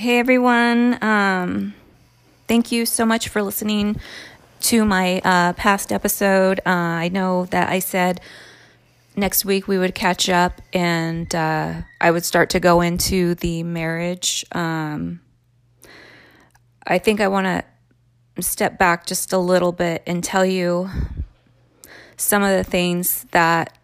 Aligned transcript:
Hey 0.00 0.18
everyone. 0.18 0.96
Um, 1.04 1.74
thank 2.48 2.72
you 2.72 2.86
so 2.86 3.04
much 3.04 3.28
for 3.28 3.42
listening 3.42 4.00
to 4.60 4.86
my 4.86 5.20
uh, 5.22 5.52
past 5.52 5.92
episode. 5.92 6.58
Uh, 6.60 6.70
I 6.70 7.10
know 7.10 7.44
that 7.50 7.68
I 7.68 7.80
said 7.80 8.22
next 9.14 9.44
week 9.44 9.68
we 9.68 9.76
would 9.76 9.94
catch 9.94 10.30
up 10.30 10.62
and 10.72 11.34
uh, 11.34 11.82
I 12.00 12.10
would 12.10 12.24
start 12.24 12.48
to 12.48 12.60
go 12.60 12.80
into 12.80 13.34
the 13.34 13.62
marriage. 13.62 14.42
Um, 14.52 15.20
I 16.86 16.96
think 16.96 17.20
I 17.20 17.28
want 17.28 17.44
to 17.44 18.42
step 18.42 18.78
back 18.78 19.04
just 19.04 19.34
a 19.34 19.38
little 19.38 19.70
bit 19.70 20.02
and 20.06 20.24
tell 20.24 20.46
you 20.46 20.88
some 22.16 22.42
of 22.42 22.56
the 22.56 22.64
things 22.64 23.26
that 23.32 23.76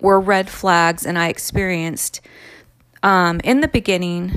were 0.00 0.18
red 0.18 0.50
flags 0.50 1.06
and 1.06 1.16
I 1.16 1.28
experienced 1.28 2.20
um, 3.04 3.40
in 3.44 3.60
the 3.60 3.68
beginning 3.68 4.32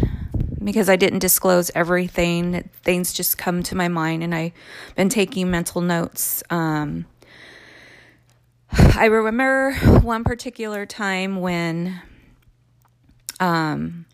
because 0.68 0.90
I 0.90 0.98
didn't 0.98 1.20
disclose 1.20 1.72
everything. 1.74 2.70
Things 2.84 3.14
just 3.14 3.38
come 3.38 3.64
to 3.64 3.76
my 3.76 3.88
mind, 3.88 4.22
and 4.22 4.36
I've 4.36 4.52
been 4.98 5.08
taking 5.08 5.50
mental 5.50 5.80
notes. 5.80 6.44
Um, 6.50 7.06
I 8.72 9.06
remember 9.06 9.76
one 10.02 10.26
particular 10.26 10.86
time 10.86 11.40
when 11.40 12.02
um, 13.40 14.06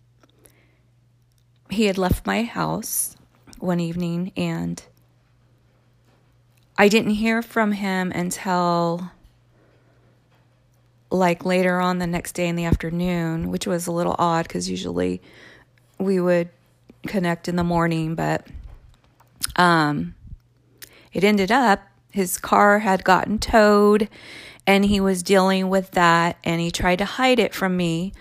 he 1.70 1.86
had 1.86 1.98
left 1.98 2.24
my 2.24 2.44
house 2.44 3.16
one 3.58 3.80
evening, 3.80 4.30
and 4.36 4.80
I 6.78 6.86
didn't 6.86 7.14
hear 7.14 7.42
from 7.42 7.72
him 7.72 8.12
until 8.12 9.10
like 11.10 11.44
later 11.44 11.80
on 11.80 11.98
the 11.98 12.06
next 12.06 12.32
day 12.32 12.46
in 12.46 12.54
the 12.54 12.64
afternoon, 12.64 13.50
which 13.50 13.66
was 13.66 13.88
a 13.88 13.92
little 13.92 14.14
odd 14.20 14.46
because 14.46 14.70
usually 14.70 15.20
we 15.98 16.20
would 16.20 16.48
connect 17.06 17.48
in 17.48 17.56
the 17.56 17.64
morning, 17.64 18.14
but 18.14 18.46
um, 19.56 20.14
it 21.12 21.24
ended 21.24 21.52
up 21.52 21.80
his 22.14 22.38
car 22.38 22.78
had 22.78 23.02
gotten 23.02 23.40
towed 23.40 24.08
and 24.68 24.84
he 24.84 25.00
was 25.00 25.24
dealing 25.24 25.68
with 25.68 25.90
that 25.90 26.36
and 26.44 26.60
he 26.60 26.70
tried 26.70 26.98
to 26.98 27.04
hide 27.04 27.40
it 27.40 27.52
from 27.52 27.76
me. 27.76 28.12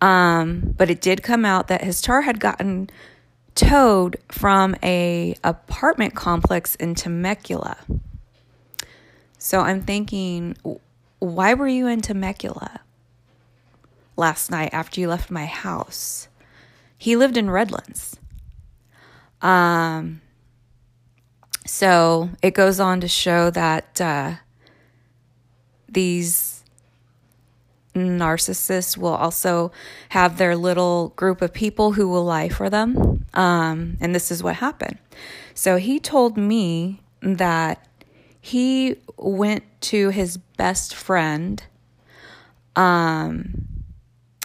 Um, 0.00 0.74
but 0.76 0.90
it 0.90 1.00
did 1.00 1.22
come 1.22 1.44
out 1.44 1.68
that 1.68 1.84
his 1.84 2.00
car 2.00 2.22
had 2.22 2.40
gotten 2.40 2.90
towed 3.54 4.16
from 4.28 4.74
a 4.82 5.36
apartment 5.44 6.16
complex 6.16 6.74
in 6.74 6.96
Temecula. 6.96 7.76
So 9.38 9.60
I'm 9.60 9.80
thinking, 9.80 10.56
why 11.20 11.54
were 11.54 11.68
you 11.68 11.86
in 11.86 12.00
Temecula 12.00 12.80
last 14.16 14.50
night 14.50 14.70
after 14.72 15.00
you 15.00 15.08
left 15.08 15.30
my 15.30 15.46
house? 15.46 16.26
He 16.98 17.16
lived 17.16 17.36
in 17.36 17.50
Redlands. 17.50 18.18
Um, 19.42 20.20
so 21.66 22.30
it 22.42 22.54
goes 22.54 22.80
on 22.80 23.00
to 23.00 23.08
show 23.08 23.50
that 23.50 24.00
uh, 24.00 24.34
these 25.88 26.64
narcissists 27.94 28.96
will 28.96 29.14
also 29.14 29.72
have 30.10 30.38
their 30.38 30.56
little 30.56 31.10
group 31.16 31.42
of 31.42 31.52
people 31.52 31.92
who 31.92 32.08
will 32.08 32.24
lie 32.24 32.48
for 32.48 32.68
them. 32.70 33.24
Um, 33.34 33.96
and 34.00 34.14
this 34.14 34.30
is 34.30 34.42
what 34.42 34.56
happened. 34.56 34.98
So 35.54 35.76
he 35.76 35.98
told 35.98 36.36
me 36.36 37.00
that 37.22 37.86
he 38.40 38.96
went 39.16 39.64
to 39.82 40.10
his 40.10 40.36
best 40.36 40.94
friend, 40.94 41.62
um, 42.76 43.66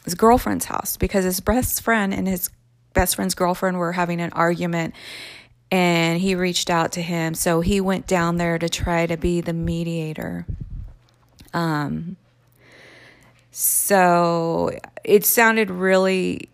his 0.04 0.16
girlfriend's 0.16 0.66
house 0.66 0.98
because 0.98 1.24
his 1.24 1.40
best 1.40 1.82
friend 1.82 2.14
and 2.14 2.28
his 2.28 2.50
best 2.94 3.16
friend's 3.16 3.36
girlfriend 3.36 3.78
were 3.78 3.92
having 3.92 4.20
an 4.22 4.32
argument 4.34 4.94
and 5.72 6.20
he 6.20 6.36
reached 6.36 6.70
out 6.70 6.92
to 6.94 7.02
him. 7.02 7.34
So 7.34 7.62
he 7.62 7.80
went 7.80 8.06
down 8.08 8.38
there 8.38 8.60
to 8.60 8.68
try 8.68 9.06
to 9.06 9.16
be 9.16 9.42
the 9.42 9.54
mediator. 9.54 10.46
Um, 11.54 12.18
so 13.52 14.72
it 15.04 15.26
sounded 15.26 15.70
really, 15.70 16.50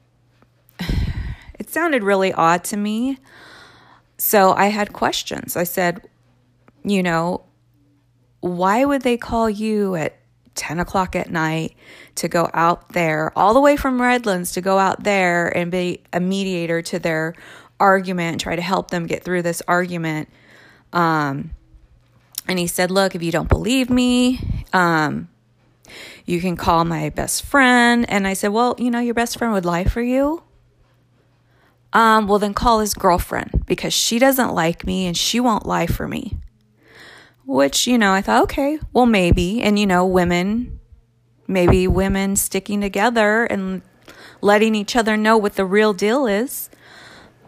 it 1.59 1.69
sounded 1.69 2.03
really 2.03 2.33
odd 2.33 2.63
to 2.65 2.77
me. 2.77 3.17
So 4.17 4.53
I 4.53 4.67
had 4.67 4.93
questions. 4.93 5.55
I 5.55 5.63
said, 5.63 6.07
you 6.83 7.01
know, 7.03 7.43
why 8.39 8.85
would 8.85 9.01
they 9.01 9.17
call 9.17 9.49
you 9.49 9.95
at 9.95 10.16
10 10.57 10.79
o'clock 10.79 11.15
at 11.15 11.29
night 11.29 11.75
to 12.15 12.27
go 12.27 12.49
out 12.53 12.89
there, 12.89 13.31
all 13.37 13.53
the 13.53 13.61
way 13.61 13.77
from 13.77 14.01
Redlands 14.01 14.51
to 14.53 14.61
go 14.61 14.77
out 14.77 15.03
there 15.03 15.55
and 15.55 15.71
be 15.71 16.01
a 16.11 16.19
mediator 16.19 16.81
to 16.81 16.99
their 16.99 17.35
argument 17.79 18.41
try 18.41 18.55
to 18.55 18.61
help 18.61 18.91
them 18.91 19.05
get 19.05 19.23
through 19.23 19.43
this 19.43 19.61
argument. 19.67 20.29
Um, 20.93 21.51
and 22.47 22.57
he 22.57 22.67
said, 22.67 22.91
Look, 22.91 23.15
if 23.15 23.21
you 23.21 23.31
don't 23.31 23.49
believe 23.49 23.89
me, 23.89 24.39
um, 24.73 25.29
you 26.25 26.41
can 26.41 26.55
call 26.55 26.85
my 26.85 27.09
best 27.09 27.43
friend. 27.43 28.09
And 28.09 28.27
I 28.27 28.33
said, 28.33 28.49
Well, 28.49 28.75
you 28.77 28.89
know, 28.89 28.99
your 28.99 29.13
best 29.13 29.37
friend 29.37 29.53
would 29.53 29.65
lie 29.65 29.83
for 29.83 30.01
you. 30.01 30.43
Um, 31.93 32.27
well, 32.27 32.39
then 32.39 32.53
call 32.53 32.79
his 32.79 32.93
girlfriend 32.93 33.65
because 33.65 33.93
she 33.93 34.19
doesn't 34.19 34.53
like 34.53 34.85
me 34.85 35.05
and 35.05 35.15
she 35.15 35.39
won't 35.39 35.65
lie 35.65 35.87
for 35.87 36.07
me 36.07 36.37
which, 37.47 37.87
you 37.87 37.97
know, 37.97 38.11
I 38.11 38.21
thought, 38.21 38.43
okay, 38.43 38.77
well, 38.91 39.05
maybe. 39.05 39.61
And, 39.61 39.79
you 39.79 39.87
know, 39.87 40.05
women, 40.05 40.79
maybe 41.47 41.87
women 41.87 42.35
sticking 42.35 42.81
together 42.81 43.45
and 43.45 43.81
letting 44.41 44.75
each 44.75 44.95
other 44.97 45.15
know 45.15 45.37
what 45.37 45.55
the 45.55 45.65
real 45.65 45.93
deal 45.93 46.27
is. 46.27 46.69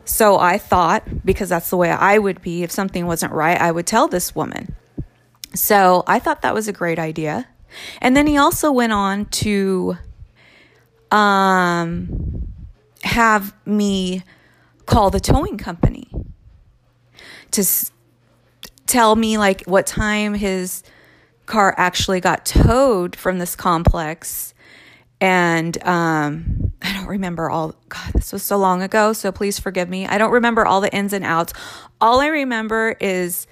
So 0.06 0.40
I 0.40 0.58
thought, 0.58 1.26
because 1.26 1.50
that's 1.50 1.70
the 1.70 1.78
way 1.78 1.92
I 1.92 2.18
would 2.18 2.42
be, 2.42 2.64
if 2.64 2.72
something 2.72 3.06
wasn't 3.06 3.34
right, 3.34 3.59
I 3.59 3.72
would 3.72 3.86
tell 3.86 4.08
this 4.08 4.34
woman. 4.34 4.74
So 5.54 6.04
I 6.08 6.18
thought 6.18 6.42
that 6.44 6.54
was 6.54 6.70
a 6.70 6.74
great 6.74 6.98
idea. 6.98 7.48
And 8.02 8.16
then 8.16 8.26
he 8.26 8.38
also 8.38 8.72
went 8.72 8.94
on 8.94 9.26
to 9.26 9.98
um, 11.12 12.48
have 13.04 13.54
me 13.66 14.24
call 14.86 15.09
the 15.09 15.20
towing 15.20 15.58
company 15.58 16.09
to 17.52 17.64
tell 18.90 19.16
me 19.16 19.38
like 19.38 19.64
what 19.66 19.88
time 19.88 20.34
his 20.34 20.84
car 21.46 21.74
actually 21.78 22.20
got 22.20 22.46
towed 22.46 23.16
from 23.16 23.40
this 23.40 23.56
complex 23.56 24.54
and 25.22 25.82
um, 25.86 26.72
I 26.82 26.94
don't 26.94 27.08
remember 27.08 27.50
all. 27.50 27.76
God, 27.90 28.14
this 28.14 28.32
was 28.32 28.44
so 28.44 28.58
long 28.58 28.82
ago, 28.82 29.14
so 29.14 29.32
please 29.32 29.60
forgive 29.60 29.90
me. 29.90 30.08
I 30.08 30.18
don't 30.18 30.32
remember 30.32 30.66
all 30.66 30.82
the 30.82 30.94
ins 30.94 31.14
and 31.14 31.26
outs. 31.26 31.54
All 32.00 32.20
I 32.20 32.28
remember 32.28 32.96
is 33.00 33.48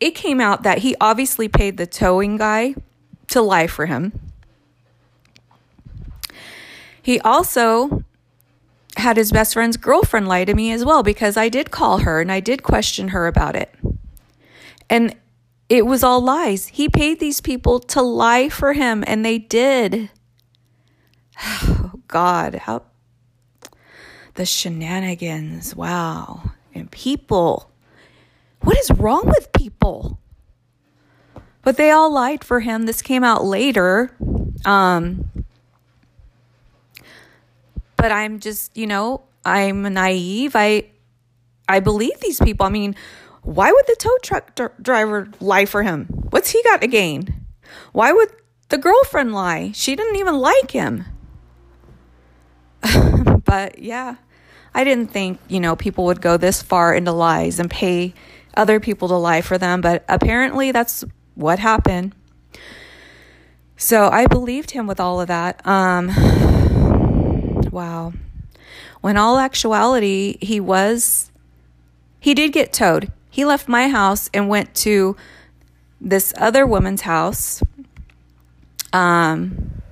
it 0.00 0.14
came 0.14 0.40
out 0.40 0.62
that 0.62 0.78
he 0.78 0.94
obviously 1.00 1.48
paid 1.48 1.78
the 1.78 1.86
towing 1.86 2.36
guy 2.36 2.74
to 3.28 3.40
lie 3.40 3.66
for 3.66 3.86
him. 3.86 4.12
He 7.02 7.20
also 7.20 8.04
had 8.96 9.16
his 9.16 9.30
best 9.30 9.54
friend's 9.54 9.76
girlfriend 9.76 10.26
lie 10.26 10.44
to 10.44 10.54
me 10.54 10.72
as 10.72 10.84
well 10.84 11.02
because 11.02 11.36
I 11.36 11.48
did 11.48 11.70
call 11.70 11.98
her 11.98 12.20
and 12.20 12.32
I 12.32 12.40
did 12.40 12.62
question 12.62 13.08
her 13.08 13.26
about 13.26 13.54
it. 13.54 13.74
And 14.88 15.14
it 15.68 15.84
was 15.86 16.02
all 16.02 16.20
lies. 16.20 16.68
He 16.68 16.88
paid 16.88 17.18
these 17.18 17.40
people 17.40 17.80
to 17.80 18.02
lie 18.02 18.48
for 18.48 18.72
him, 18.72 19.02
and 19.06 19.24
they 19.24 19.38
did. 19.38 20.10
Oh, 21.68 22.00
God, 22.08 22.54
how 22.54 22.82
the 24.36 24.46
shenanigans. 24.46 25.74
Wow. 25.74 26.52
And 26.74 26.90
people. 26.90 27.70
What 28.60 28.78
is 28.78 28.90
wrong 28.92 29.24
with 29.26 29.52
people? 29.52 30.18
But 31.62 31.76
they 31.76 31.90
all 31.90 32.12
lied 32.12 32.44
for 32.44 32.60
him. 32.60 32.86
This 32.86 33.02
came 33.02 33.24
out 33.24 33.44
later. 33.44 34.14
Um, 34.64 35.28
but 37.96 38.12
I'm 38.12 38.38
just, 38.38 38.76
you 38.76 38.86
know, 38.86 39.22
I'm 39.44 39.82
naive. 39.82 40.52
I 40.54 40.84
I 41.68 41.80
believe 41.80 42.20
these 42.20 42.38
people. 42.38 42.66
I 42.66 42.68
mean, 42.68 42.94
why 43.46 43.70
would 43.70 43.86
the 43.86 43.94
tow 43.96 44.16
truck 44.22 44.56
d- 44.56 44.64
driver 44.82 45.28
lie 45.40 45.66
for 45.66 45.84
him? 45.84 46.06
What's 46.30 46.50
he 46.50 46.60
got 46.64 46.80
to 46.80 46.88
gain? 46.88 47.46
Why 47.92 48.12
would 48.12 48.28
the 48.70 48.76
girlfriend 48.76 49.32
lie? 49.32 49.70
She 49.72 49.94
didn't 49.94 50.16
even 50.16 50.38
like 50.38 50.72
him. 50.72 51.04
but 53.44 53.78
yeah, 53.78 54.16
I 54.74 54.82
didn't 54.82 55.12
think, 55.12 55.38
you 55.46 55.60
know, 55.60 55.76
people 55.76 56.06
would 56.06 56.20
go 56.20 56.36
this 56.36 56.60
far 56.60 56.92
into 56.92 57.12
lies 57.12 57.60
and 57.60 57.70
pay 57.70 58.14
other 58.56 58.80
people 58.80 59.06
to 59.08 59.14
lie 59.14 59.42
for 59.42 59.58
them, 59.58 59.80
but 59.80 60.04
apparently 60.08 60.72
that's 60.72 61.04
what 61.36 61.60
happened. 61.60 62.16
So 63.76 64.08
I 64.08 64.26
believed 64.26 64.72
him 64.72 64.88
with 64.88 64.98
all 64.98 65.20
of 65.20 65.28
that. 65.28 65.64
Um, 65.64 66.08
wow. 67.70 68.12
When 69.02 69.16
all 69.16 69.38
actuality, 69.38 70.36
he 70.40 70.58
was, 70.58 71.30
he 72.18 72.34
did 72.34 72.52
get 72.52 72.72
towed. 72.72 73.12
He 73.36 73.44
left 73.44 73.68
my 73.68 73.90
house 73.90 74.30
and 74.32 74.48
went 74.48 74.74
to 74.76 75.14
this 76.00 76.32
other 76.38 76.64
woman's 76.64 77.02
house. 77.02 77.62
Um, 78.94 79.82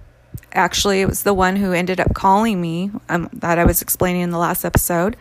actually 0.54 1.02
it 1.02 1.08
was 1.10 1.24
the 1.24 1.34
one 1.34 1.56
who 1.56 1.74
ended 1.74 2.00
up 2.00 2.14
calling 2.14 2.58
me 2.58 2.90
um, 3.10 3.28
that 3.34 3.58
I 3.58 3.66
was 3.66 3.82
explaining 3.82 4.22
in 4.22 4.30
the 4.30 4.38
last 4.38 4.64
episode. 4.64 5.18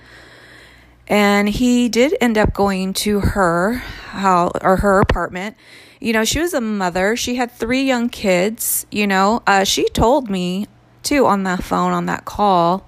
And 1.06 1.50
he 1.50 1.90
did 1.90 2.16
end 2.22 2.38
up 2.38 2.54
going 2.54 2.94
to 2.94 3.20
her 3.20 3.74
how 4.12 4.54
or 4.62 4.78
her 4.78 5.02
apartment. 5.02 5.58
You 6.00 6.14
know, 6.14 6.24
she 6.24 6.40
was 6.40 6.54
a 6.54 6.62
mother. 6.62 7.18
She 7.18 7.36
had 7.36 7.52
three 7.52 7.84
young 7.84 8.08
kids. 8.08 8.86
You 8.90 9.06
know, 9.06 9.44
uh, 9.46 9.66
she 9.66 9.90
told 9.90 10.30
me 10.30 10.68
too 11.02 11.26
on 11.26 11.44
the 11.44 11.58
phone 11.58 11.92
on 11.92 12.06
that 12.06 12.24
call 12.24 12.88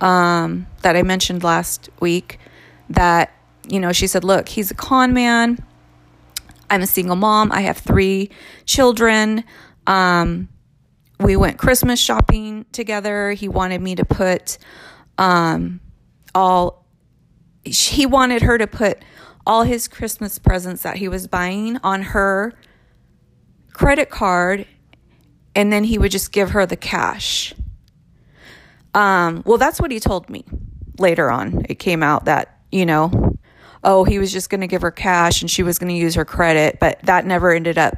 um, 0.00 0.68
that 0.82 0.94
I 0.94 1.02
mentioned 1.02 1.42
last 1.42 1.90
week 1.98 2.38
that 2.88 3.32
you 3.68 3.80
know 3.80 3.92
she 3.92 4.06
said, 4.06 4.24
"Look, 4.24 4.48
he's 4.48 4.70
a 4.70 4.74
con 4.74 5.12
man. 5.12 5.58
I'm 6.70 6.80
a 6.80 6.86
single 6.86 7.16
mom. 7.16 7.52
I 7.52 7.60
have 7.62 7.78
three 7.78 8.30
children. 8.64 9.44
Um, 9.86 10.48
we 11.20 11.36
went 11.36 11.58
Christmas 11.58 12.00
shopping 12.00 12.64
together. 12.72 13.32
He 13.32 13.48
wanted 13.48 13.80
me 13.80 13.94
to 13.94 14.04
put 14.04 14.58
um, 15.18 15.80
all, 16.34 16.86
he 17.62 18.06
wanted 18.06 18.42
her 18.42 18.58
to 18.58 18.66
put 18.66 19.02
all 19.46 19.64
his 19.64 19.88
Christmas 19.88 20.38
presents 20.38 20.82
that 20.82 20.96
he 20.96 21.08
was 21.08 21.26
buying 21.26 21.78
on 21.84 22.02
her 22.02 22.54
credit 23.72 24.10
card, 24.10 24.66
and 25.54 25.72
then 25.72 25.84
he 25.84 25.98
would 25.98 26.10
just 26.10 26.32
give 26.32 26.50
her 26.50 26.66
the 26.66 26.76
cash. 26.76 27.54
Um, 28.94 29.42
well, 29.46 29.58
that's 29.58 29.80
what 29.80 29.90
he 29.90 30.00
told 30.00 30.28
me 30.28 30.44
later 30.98 31.30
on. 31.30 31.64
It 31.68 31.78
came 31.78 32.02
out 32.02 32.24
that, 32.26 32.58
you 32.70 32.86
know, 32.86 33.31
oh, 33.84 34.04
he 34.04 34.18
was 34.18 34.32
just 34.32 34.50
going 34.50 34.60
to 34.60 34.66
give 34.66 34.82
her 34.82 34.90
cash 34.90 35.42
and 35.42 35.50
she 35.50 35.62
was 35.62 35.78
going 35.78 35.92
to 35.92 35.98
use 35.98 36.14
her 36.14 36.24
credit, 36.24 36.78
but 36.78 37.00
that 37.02 37.26
never 37.26 37.52
ended 37.52 37.78
up 37.78 37.96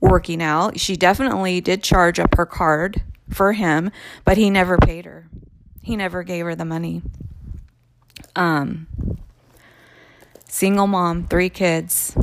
working 0.00 0.42
out. 0.42 0.78
She 0.78 0.96
definitely 0.96 1.60
did 1.60 1.82
charge 1.82 2.18
up 2.18 2.34
her 2.36 2.46
card 2.46 3.02
for 3.30 3.52
him, 3.52 3.90
but 4.24 4.36
he 4.36 4.50
never 4.50 4.76
paid 4.76 5.04
her. 5.04 5.28
He 5.80 5.96
never 5.96 6.22
gave 6.22 6.44
her 6.44 6.54
the 6.54 6.64
money. 6.64 7.02
Um 8.36 8.86
single 10.46 10.86
mom, 10.86 11.26
three 11.26 11.48
kids. 11.48 12.14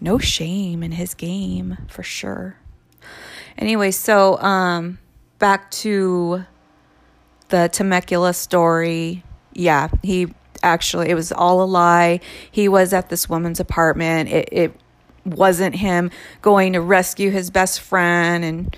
No 0.00 0.18
shame 0.18 0.82
in 0.82 0.92
his 0.92 1.14
game 1.14 1.78
for 1.88 2.02
sure. 2.02 2.56
Anyway, 3.56 3.90
so 3.90 4.38
um 4.38 4.98
back 5.38 5.70
to 5.70 6.44
the 7.48 7.68
Temecula 7.72 8.34
story. 8.34 9.24
Yeah, 9.52 9.88
he 10.02 10.34
actually 10.62 11.08
it 11.10 11.14
was 11.14 11.32
all 11.32 11.62
a 11.62 11.66
lie. 11.66 12.20
He 12.50 12.68
was 12.68 12.92
at 12.92 13.08
this 13.08 13.28
woman's 13.28 13.60
apartment. 13.60 14.30
It 14.30 14.48
it 14.52 14.80
wasn't 15.24 15.76
him 15.76 16.10
going 16.42 16.72
to 16.72 16.80
rescue 16.80 17.30
his 17.30 17.50
best 17.50 17.80
friend 17.80 18.44
and 18.44 18.76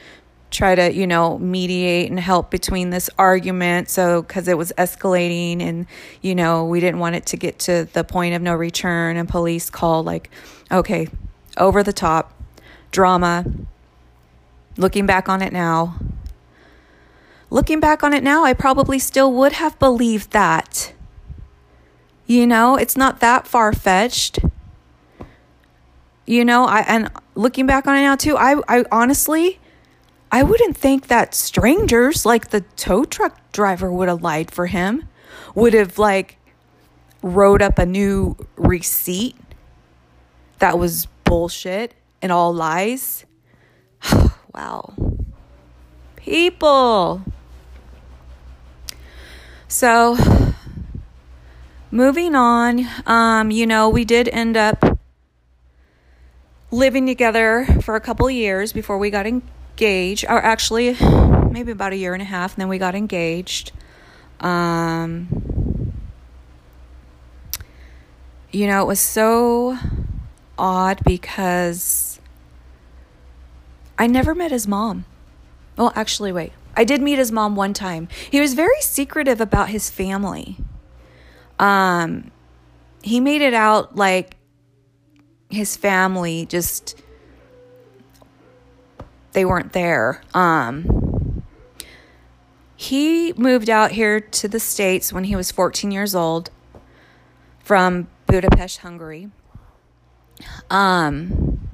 try 0.51 0.75
to, 0.75 0.93
you 0.93 1.07
know, 1.07 1.39
mediate 1.39 2.11
and 2.11 2.19
help 2.19 2.51
between 2.51 2.91
this 2.91 3.09
argument. 3.19 3.89
So, 3.89 4.23
because 4.23 4.49
it 4.49 4.59
was 4.59 4.73
escalating 4.77 5.63
and, 5.63 5.87
you 6.23 6.35
know, 6.35 6.65
we 6.65 6.81
didn't 6.81 6.99
want 6.99 7.15
it 7.15 7.27
to 7.27 7.37
get 7.37 7.59
to 7.61 7.89
the 7.93 8.05
point 8.05 8.35
of 8.35 8.43
no 8.43 8.55
return 8.55 9.17
and 9.17 9.29
police 9.29 9.71
called, 9.71 10.07
like, 10.07 10.31
okay, 10.71 11.09
over 11.57 11.83
the 11.83 11.93
top, 11.93 12.33
drama. 12.91 13.45
Looking 14.77 15.07
back 15.07 15.29
on 15.29 15.43
it 15.43 15.53
now, 15.53 15.97
looking 17.51 17.81
back 17.81 18.03
on 18.03 18.13
it 18.13 18.23
now, 18.23 18.45
I 18.45 18.55
probably 18.55 18.99
still 18.99 19.33
would 19.33 19.53
have 19.53 19.79
believed 19.79 20.31
that. 20.31 20.95
You 22.31 22.47
know, 22.47 22.77
it's 22.77 22.97
not 22.97 23.19
that 23.19 23.45
far 23.45 23.73
fetched. 23.73 24.39
You 26.27 26.45
know, 26.45 26.65
I 26.65 26.83
and 26.83 27.11
looking 27.35 27.67
back 27.67 27.89
on 27.89 27.97
it 27.97 28.03
now 28.03 28.15
too, 28.15 28.37
I 28.37 28.63
I 28.69 28.85
honestly 28.93 29.59
I 30.31 30.45
wouldn't 30.45 30.77
think 30.77 31.09
that 31.09 31.35
strangers 31.35 32.25
like 32.25 32.51
the 32.51 32.61
tow 32.77 33.05
truck 33.05 33.37
driver 33.51 33.91
would 33.91 34.07
have 34.07 34.23
lied 34.23 34.53
for 34.53 34.69
him. 34.69 35.09
Would 35.57 35.75
have 35.75 35.99
like 35.99 36.37
wrote 37.21 37.63
up 37.63 37.81
a 37.81 37.85
new 37.85 38.37
receipt 38.55 39.35
that 40.61 40.79
was 40.79 41.07
bullshit 41.25 41.95
and 42.23 42.31
all 42.31 42.55
lies. 42.55 43.25
wow. 44.55 44.95
People. 46.15 47.25
So 49.67 50.17
moving 51.91 52.35
on, 52.35 52.87
um, 53.07 53.51
you 53.51 53.67
know, 53.67 53.89
we 53.89 54.05
did 54.05 54.29
end 54.29 54.57
up 54.57 54.99
living 56.71 57.07
together 57.07 57.67
for 57.83 57.97
a 57.97 58.01
couple 58.01 58.31
years 58.31 58.73
before 58.73 58.99
we 58.99 59.11
got 59.11 59.27
engaged, 59.27 60.25
or 60.29 60.43
actually, 60.43 60.97
maybe 61.51 61.73
about 61.73 61.93
a 61.93 61.97
year 61.97 62.15
and 62.15 62.23
a 62.23 62.27
half, 62.27 62.55
and 62.55 62.63
then 62.63 62.69
we 62.69 62.79
got 62.79 62.95
engaged. 62.95 63.73
Um, 64.39 65.29
you 68.53 68.67
know, 68.67 68.83
it 68.83 68.87
was 68.87 69.01
so 69.01 69.79
odd 70.59 71.01
because 71.05 72.21
I 73.99 74.07
never 74.07 74.35
met 74.35 74.51
his 74.51 74.67
mom. 74.67 75.05
Well, 75.77 75.93
actually, 75.97 76.33
wait. 76.33 76.53
I 76.77 76.85
did 76.85 77.03
meet 77.03 77.19
his 77.19 77.33
mom 77.33 77.57
one 77.57 77.75
time. 77.75 78.09
He 78.31 78.41
was 78.41 78.55
very 78.55 78.81
secretive 78.81 79.41
about 79.41 79.71
his 79.71 79.91
family. 79.91 80.57
Um, 81.61 82.31
he 83.03 83.21
made 83.21 83.43
it 83.43 83.55
out 83.55 83.95
like 83.95 84.37
his 85.51 85.77
family 85.77 86.47
just 86.47 87.01
they 89.33 89.45
weren't 89.45 89.73
there. 89.73 90.23
Um, 90.35 91.45
he 92.75 93.35
moved 93.35 93.69
out 93.69 93.93
here 93.93 94.21
to 94.21 94.49
the 94.49 94.59
States 94.59 95.13
when 95.13 95.25
he 95.25 95.37
was 95.37 95.51
14 95.51 95.93
years 95.93 96.15
old 96.15 96.51
from 97.63 98.09
Budapest, 98.27 98.79
Hungary. 98.79 99.31
Um, 100.71 101.69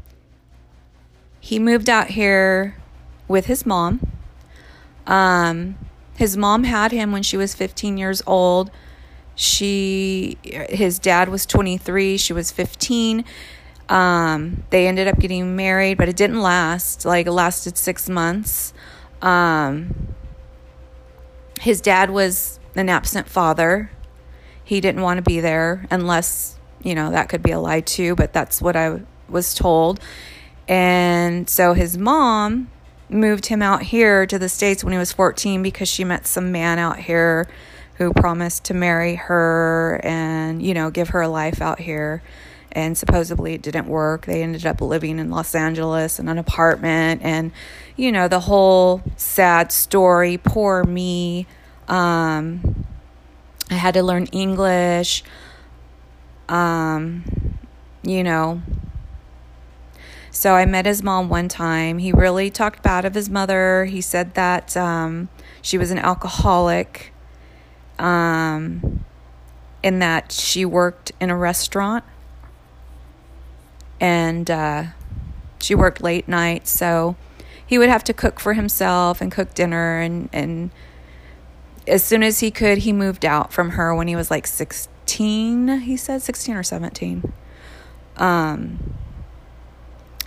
he 1.38 1.60
moved 1.60 1.88
out 1.88 2.08
here 2.08 2.76
with 3.28 3.46
his 3.46 3.64
mom. 3.64 4.04
Um, 5.06 5.78
his 6.16 6.36
mom 6.36 6.64
had 6.64 6.90
him 6.90 7.12
when 7.12 7.22
she 7.22 7.36
was 7.36 7.54
15 7.54 7.96
years 7.96 8.20
old. 8.26 8.70
She, 9.36 10.38
his 10.42 10.98
dad 10.98 11.28
was 11.28 11.46
23, 11.46 12.16
she 12.16 12.32
was 12.32 12.50
15 12.50 13.24
um, 13.88 14.64
they 14.70 14.88
ended 14.88 15.06
up 15.06 15.18
getting 15.18 15.54
married, 15.54 15.98
but 15.98 16.08
it 16.08 16.16
didn't 16.16 16.40
last. 16.40 17.04
Like 17.04 17.26
it 17.26 17.32
lasted 17.32 17.78
six 17.78 18.08
months. 18.08 18.72
Um, 19.22 20.08
his 21.60 21.80
dad 21.80 22.10
was 22.10 22.58
an 22.74 22.88
absent 22.88 23.28
father. 23.28 23.90
He 24.64 24.80
didn't 24.80 25.02
want 25.02 25.18
to 25.18 25.22
be 25.22 25.40
there 25.40 25.86
unless, 25.90 26.58
you 26.82 26.94
know, 26.94 27.10
that 27.12 27.28
could 27.28 27.42
be 27.42 27.52
a 27.52 27.60
lie 27.60 27.80
too, 27.80 28.16
but 28.16 28.32
that's 28.32 28.60
what 28.60 28.74
I 28.74 29.00
was 29.28 29.54
told. 29.54 30.00
And 30.66 31.48
so 31.48 31.74
his 31.74 31.96
mom 31.96 32.68
moved 33.08 33.46
him 33.46 33.62
out 33.62 33.84
here 33.84 34.26
to 34.26 34.36
the 34.36 34.48
States 34.48 34.82
when 34.82 34.92
he 34.92 34.98
was 34.98 35.12
14 35.12 35.62
because 35.62 35.88
she 35.88 36.02
met 36.02 36.26
some 36.26 36.50
man 36.50 36.80
out 36.80 36.98
here 36.98 37.46
who 37.98 38.12
promised 38.12 38.64
to 38.64 38.74
marry 38.74 39.14
her 39.14 40.00
and, 40.02 40.62
you 40.62 40.74
know, 40.74 40.90
give 40.90 41.10
her 41.10 41.22
a 41.22 41.28
life 41.28 41.60
out 41.60 41.80
here 41.80 42.22
and 42.76 42.96
supposedly 42.96 43.54
it 43.54 43.62
didn't 43.62 43.88
work. 43.88 44.26
They 44.26 44.42
ended 44.42 44.66
up 44.66 44.82
living 44.82 45.18
in 45.18 45.30
Los 45.30 45.54
Angeles 45.54 46.20
in 46.20 46.28
an 46.28 46.36
apartment, 46.36 47.22
and 47.24 47.50
you 47.96 48.12
know 48.12 48.28
the 48.28 48.40
whole 48.40 49.02
sad 49.16 49.72
story. 49.72 50.36
Poor 50.36 50.84
me. 50.84 51.46
Um, 51.88 52.84
I 53.70 53.74
had 53.74 53.94
to 53.94 54.02
learn 54.02 54.26
English. 54.26 55.24
Um, 56.50 57.24
you 58.02 58.22
know. 58.22 58.60
So 60.30 60.52
I 60.52 60.66
met 60.66 60.84
his 60.84 61.02
mom 61.02 61.30
one 61.30 61.48
time. 61.48 61.96
He 61.96 62.12
really 62.12 62.50
talked 62.50 62.82
bad 62.82 63.06
of 63.06 63.14
his 63.14 63.30
mother. 63.30 63.86
He 63.86 64.02
said 64.02 64.34
that 64.34 64.76
um, 64.76 65.30
she 65.62 65.78
was 65.78 65.90
an 65.90 65.98
alcoholic. 65.98 67.14
Um, 67.98 69.04
and 69.82 70.02
that 70.02 70.32
she 70.32 70.64
worked 70.64 71.12
in 71.20 71.30
a 71.30 71.36
restaurant 71.36 72.04
and 74.00 74.50
uh, 74.50 74.84
she 75.60 75.74
worked 75.74 76.02
late 76.02 76.28
nights, 76.28 76.70
so 76.70 77.16
he 77.66 77.78
would 77.78 77.88
have 77.88 78.04
to 78.04 78.12
cook 78.12 78.38
for 78.38 78.54
himself 78.54 79.20
and 79.20 79.32
cook 79.32 79.52
dinner 79.54 79.98
and 80.00 80.28
and 80.32 80.70
as 81.86 82.02
soon 82.02 82.22
as 82.22 82.40
he 82.40 82.50
could 82.50 82.78
he 82.78 82.92
moved 82.92 83.24
out 83.24 83.52
from 83.52 83.70
her 83.70 83.94
when 83.94 84.08
he 84.08 84.16
was 84.16 84.30
like 84.30 84.46
16 84.46 85.80
he 85.80 85.96
said 85.96 86.22
16 86.22 86.56
or 86.56 86.62
17 86.62 87.32
um 88.16 88.94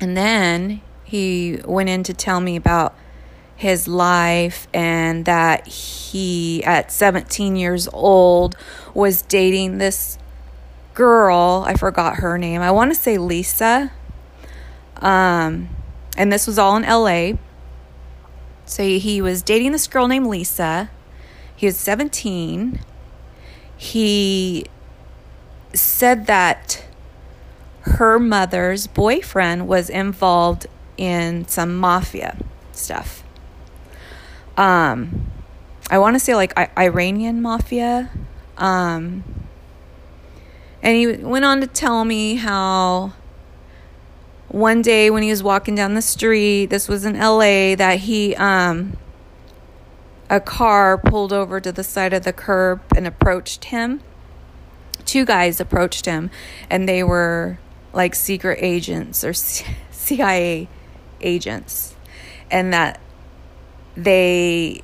and 0.01 0.15
then 0.15 0.81
he 1.03 1.59
went 1.65 1.89
in 1.89 2.03
to 2.03 2.13
tell 2.13 2.39
me 2.39 2.55
about 2.55 2.93
his 3.59 3.89
life 3.89 4.69
and 4.73 5.25
that 5.25 5.67
he 5.67 6.63
at 6.63 6.89
17 6.93 7.57
years 7.57 7.89
old 7.91 8.55
was 8.93 9.21
dating 9.23 9.79
this 9.79 10.17
girl, 10.93 11.65
I 11.67 11.73
forgot 11.73 12.15
her 12.19 12.37
name. 12.37 12.61
I 12.61 12.71
want 12.71 12.91
to 12.91 12.95
say 12.95 13.17
Lisa. 13.17 13.91
Um, 14.95 15.67
and 16.17 16.31
this 16.31 16.47
was 16.47 16.57
all 16.57 16.77
in 16.77 16.83
LA. 16.83 17.37
So 18.65 18.81
he 18.83 19.21
was 19.21 19.41
dating 19.41 19.73
this 19.73 19.87
girl 19.87 20.07
named 20.07 20.27
Lisa. 20.27 20.89
He 21.53 21.65
was 21.65 21.75
17. 21.75 22.79
He 23.75 24.67
said 25.73 26.27
that 26.27 26.85
her 27.81 28.19
mother's 28.19 28.87
boyfriend 28.87 29.67
was 29.67 29.89
involved 29.89 30.65
in 30.95 31.45
some 31.49 31.75
mafia 31.75 32.37
stuff. 32.71 33.21
Um, 34.59 35.31
I 35.89 35.99
want 35.99 36.15
to 36.15 36.19
say 36.19 36.35
like 36.35 36.51
I- 36.57 36.69
Iranian 36.77 37.41
mafia. 37.41 38.11
Um, 38.57 39.23
and 40.83 40.97
he 40.97 41.07
went 41.07 41.45
on 41.45 41.61
to 41.61 41.67
tell 41.67 42.03
me 42.03 42.35
how 42.35 43.13
one 44.49 44.81
day 44.81 45.09
when 45.09 45.23
he 45.23 45.29
was 45.29 45.41
walking 45.41 45.75
down 45.75 45.93
the 45.93 46.01
street, 46.01 46.65
this 46.65 46.89
was 46.89 47.05
in 47.05 47.17
LA, 47.17 47.75
that 47.75 47.99
he, 47.99 48.35
um, 48.35 48.97
a 50.29 50.41
car 50.41 50.97
pulled 50.97 51.31
over 51.31 51.61
to 51.61 51.71
the 51.71 51.83
side 51.83 52.11
of 52.11 52.23
the 52.23 52.33
curb 52.33 52.81
and 52.95 53.07
approached 53.07 53.65
him. 53.65 54.01
Two 55.05 55.25
guys 55.25 55.61
approached 55.61 56.05
him, 56.05 56.29
and 56.69 56.87
they 56.87 57.01
were 57.01 57.59
like 57.93 58.13
secret 58.13 58.59
agents 58.61 59.23
or 59.23 59.33
CIA 59.33 60.67
agents, 61.21 61.95
and 62.51 62.73
that 62.73 62.99
they 64.03 64.81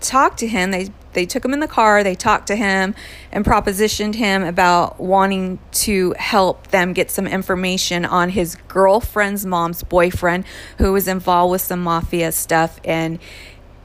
talked 0.00 0.38
to 0.38 0.46
him. 0.46 0.70
They 0.70 0.90
they 1.12 1.26
took 1.26 1.44
him 1.44 1.52
in 1.52 1.60
the 1.60 1.68
car, 1.68 2.02
they 2.02 2.14
talked 2.14 2.46
to 2.46 2.56
him 2.56 2.94
and 3.30 3.44
propositioned 3.44 4.14
him 4.14 4.42
about 4.42 4.98
wanting 4.98 5.58
to 5.72 6.14
help 6.18 6.68
them 6.68 6.94
get 6.94 7.10
some 7.10 7.26
information 7.26 8.06
on 8.06 8.30
his 8.30 8.56
girlfriend's 8.68 9.44
mom's 9.44 9.82
boyfriend 9.82 10.44
who 10.78 10.92
was 10.92 11.08
involved 11.08 11.50
with 11.50 11.60
some 11.60 11.82
mafia 11.82 12.32
stuff 12.32 12.80
and 12.84 13.18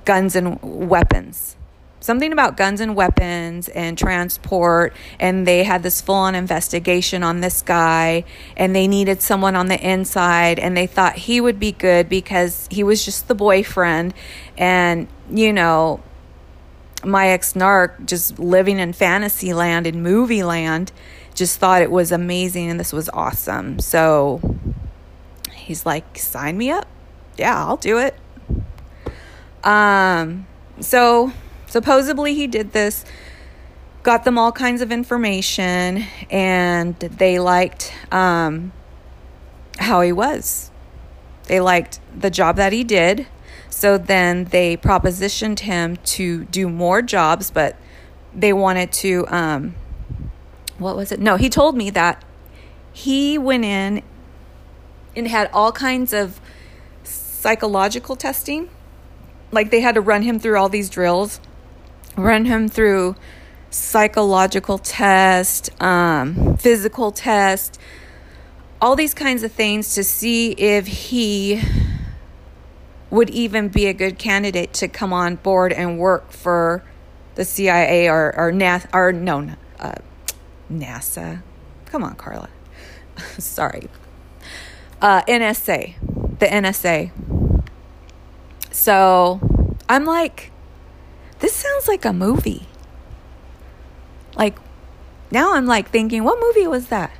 guns 0.05 0.37
and 0.37 0.57
weapons. 0.61 1.56
Something 1.99 2.31
about 2.31 2.57
guns 2.57 2.79
and 2.79 2.95
weapons 2.95 3.69
and 3.69 3.97
transport, 3.97 4.93
and 5.19 5.47
they 5.47 5.63
had 5.63 5.81
this 5.81 5.99
full 5.99 6.15
on 6.15 6.35
investigation 6.35 7.23
on 7.23 7.41
this 7.41 7.61
guy, 7.63 8.23
and 8.55 8.75
they 8.75 8.87
needed 8.87 9.21
someone 9.21 9.55
on 9.55 9.67
the 9.67 9.79
inside, 9.79 10.59
and 10.59 10.77
they 10.77 10.85
thought 10.85 11.15
he 11.15 11.41
would 11.41 11.59
be 11.59 11.71
good 11.71 12.07
because 12.07 12.67
he 12.69 12.83
was 12.83 13.03
just 13.03 13.27
the 13.27 13.35
boyfriend, 13.35 14.13
and 14.57 15.07
you 15.29 15.51
know, 15.51 16.01
my 17.03 17.29
ex 17.29 17.53
narc 17.53 18.05
just 18.05 18.39
living 18.39 18.79
in 18.79 18.93
fantasy 18.93 19.53
land 19.53 19.87
in 19.87 20.01
movie 20.01 20.43
land 20.43 20.91
just 21.35 21.59
thought 21.59 21.81
it 21.81 21.91
was 21.91 22.11
amazing 22.11 22.69
and 22.69 22.79
this 22.79 22.91
was 22.91 23.09
awesome. 23.09 23.79
So 23.79 24.41
he's 25.53 25.85
like, 25.85 26.17
sign 26.17 26.57
me 26.57 26.71
up. 26.71 26.87
Yeah, 27.37 27.63
I'll 27.63 27.77
do 27.77 27.99
it. 27.99 28.15
Um, 29.63 30.47
so 30.79 31.31
supposedly 31.67 32.33
he 32.33 32.47
did 32.47 32.73
this, 32.73 33.05
got 34.03 34.23
them 34.23 34.37
all 34.37 34.51
kinds 34.51 34.81
of 34.81 34.91
information, 34.91 36.05
and 36.29 36.97
they 36.99 37.39
liked 37.39 37.93
um, 38.11 38.71
how 39.77 40.01
he 40.01 40.11
was. 40.11 40.71
They 41.43 41.59
liked 41.59 41.99
the 42.17 42.29
job 42.29 42.55
that 42.57 42.73
he 42.73 42.83
did 42.83 43.27
so 43.77 43.99
then 43.99 44.45
they 44.45 44.75
propositioned 44.75 45.59
him 45.59 45.97
to 45.97 46.45
do 46.45 46.67
more 46.67 47.03
jobs, 47.03 47.51
but 47.51 47.75
they 48.33 48.51
wanted 48.51 48.91
to, 48.93 49.27
um, 49.27 49.75
what 50.79 50.95
was 50.95 51.11
it? 51.11 51.19
No, 51.19 51.35
he 51.35 51.47
told 51.47 51.77
me 51.77 51.91
that 51.91 52.23
he 52.91 53.37
went 53.37 53.65
in 53.65 54.01
and 55.15 55.27
had 55.27 55.47
all 55.53 55.71
kinds 55.71 56.11
of 56.11 56.41
psychological 57.03 58.15
testing. 58.15 58.69
Like 59.51 59.69
they 59.69 59.81
had 59.81 59.93
to 59.93 60.01
run 60.01 60.23
him 60.23 60.39
through 60.39 60.57
all 60.57 60.69
these 60.69 60.89
drills, 60.89 61.39
run 62.17 62.45
him 62.45 62.67
through 62.67 63.15
psychological 63.69 64.77
test, 64.77 65.69
um, 65.81 66.57
physical 66.57 67.11
test, 67.11 67.79
all 68.81 68.95
these 68.95 69.13
kinds 69.13 69.43
of 69.43 69.51
things 69.51 69.95
to 69.95 70.03
see 70.03 70.51
if 70.51 70.87
he 70.87 71.61
would 73.09 73.29
even 73.29 73.69
be 73.69 73.85
a 73.85 73.93
good 73.93 74.17
candidate 74.17 74.73
to 74.73 74.87
come 74.87 75.13
on 75.13 75.35
board 75.35 75.71
and 75.71 75.97
work 75.97 76.31
for 76.31 76.83
the 77.35 77.45
CIA 77.45 78.09
or 78.09 78.35
or, 78.35 78.51
NASA, 78.51 78.87
or 78.93 79.13
no 79.13 79.51
uh, 79.79 79.93
NASA. 80.71 81.41
Come 81.85 82.03
on, 82.03 82.15
Carla. 82.15 82.49
Sorry. 83.37 83.87
Uh, 85.01 85.21
NSA, 85.23 85.93
the 86.39 86.47
NSA. 86.47 87.11
So 88.71 89.39
I'm 89.87 90.05
like, 90.05 90.51
sounds 91.77 91.87
like 91.87 92.05
a 92.05 92.13
movie. 92.13 92.67
Like, 94.35 94.57
now 95.31 95.53
I'm 95.53 95.65
like 95.65 95.89
thinking, 95.89 96.23
what 96.23 96.39
movie 96.39 96.67
was 96.67 96.87
that? 96.87 97.11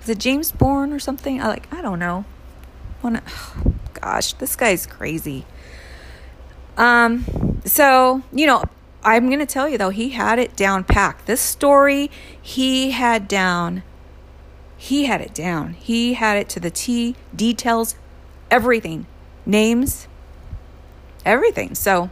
Was 0.00 0.08
it 0.10 0.18
James 0.18 0.52
Bourne 0.52 0.92
or 0.92 0.98
something? 0.98 1.40
I 1.40 1.48
like, 1.48 1.72
I 1.72 1.80
don't 1.80 1.98
know. 1.98 2.24
Wanna, 3.02 3.22
gosh, 3.94 4.34
this 4.34 4.54
guy's 4.54 4.86
crazy. 4.86 5.46
Um, 6.76 7.60
so, 7.64 8.22
you 8.32 8.46
know, 8.46 8.64
I'm 9.02 9.30
to 9.30 9.46
tell 9.46 9.68
you 9.68 9.78
though, 9.78 9.90
he 9.90 10.10
had 10.10 10.38
it 10.38 10.54
down 10.54 10.84
packed. 10.84 11.26
This 11.26 11.40
story, 11.40 12.10
he 12.40 12.90
had 12.90 13.28
down. 13.28 13.82
He 14.76 15.06
had 15.06 15.20
it 15.20 15.34
down. 15.34 15.72
He 15.72 16.14
had 16.14 16.36
it 16.36 16.48
to 16.50 16.60
the 16.60 16.70
T, 16.70 17.16
details, 17.34 17.96
everything, 18.50 19.06
names, 19.46 20.06
everything. 21.24 21.74
So, 21.74 22.08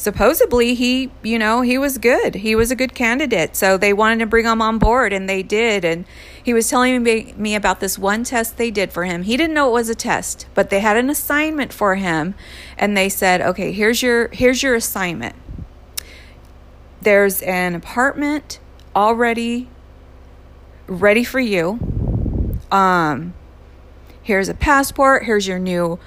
supposedly 0.00 0.72
he, 0.74 1.10
you 1.22 1.38
know, 1.38 1.60
he 1.60 1.76
was 1.76 1.98
good. 1.98 2.36
He 2.36 2.54
was 2.54 2.70
a 2.70 2.74
good 2.74 2.94
candidate. 2.94 3.54
So 3.54 3.76
they 3.76 3.92
wanted 3.92 4.20
to 4.20 4.26
bring 4.26 4.46
him 4.46 4.62
on 4.62 4.78
board 4.78 5.12
and 5.12 5.28
they 5.28 5.42
did. 5.42 5.84
And 5.84 6.06
he 6.42 6.54
was 6.54 6.70
telling 6.70 7.02
me, 7.02 7.54
about 7.54 7.80
this 7.80 7.98
one 7.98 8.24
test 8.24 8.56
they 8.56 8.70
did 8.70 8.92
for 8.92 9.04
him. 9.04 9.24
He 9.24 9.36
didn't 9.36 9.52
know 9.52 9.68
it 9.68 9.72
was 9.72 9.90
a 9.90 9.94
test, 9.94 10.46
but 10.54 10.70
they 10.70 10.80
had 10.80 10.96
an 10.96 11.10
assignment 11.10 11.70
for 11.70 11.96
him 11.96 12.34
and 12.78 12.96
they 12.96 13.10
said, 13.10 13.42
"Okay, 13.42 13.72
here's 13.72 14.02
your 14.02 14.28
here's 14.28 14.62
your 14.62 14.74
assignment. 14.74 15.36
There's 17.02 17.42
an 17.42 17.74
apartment 17.74 18.58
already 18.96 19.68
ready 20.86 21.24
for 21.24 21.40
you. 21.40 21.78
Um 22.70 23.34
here's 24.22 24.48
a 24.48 24.54
passport, 24.54 25.24
here's 25.24 25.46
your 25.46 25.58
new 25.58 25.98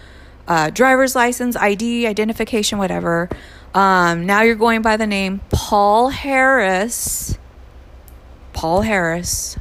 uh, 0.48 0.70
driver's 0.70 1.16
license, 1.16 1.56
ID, 1.56 2.08
identification, 2.08 2.78
whatever. 2.78 3.30
Um, 3.74 4.26
now 4.26 4.42
you're 4.42 4.56
going 4.56 4.82
by 4.82 4.98
the 4.98 5.08
name 5.08 5.42
Paul 5.52 6.10
Harris. 6.10 7.38
Paul 8.54 8.82
Harris. 8.82 9.58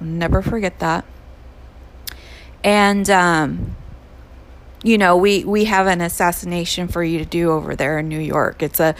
Never 0.00 0.42
forget 0.42 0.78
that. 0.80 1.04
And 2.62 3.08
um, 3.08 3.76
you 4.82 4.98
know, 4.98 5.16
we 5.16 5.44
we 5.44 5.64
have 5.64 5.86
an 5.86 6.00
assassination 6.00 6.88
for 6.88 7.02
you 7.02 7.18
to 7.18 7.24
do 7.24 7.50
over 7.50 7.74
there 7.74 7.98
in 7.98 8.08
New 8.08 8.20
York. 8.20 8.62
It's 8.62 8.80
a 8.80 8.94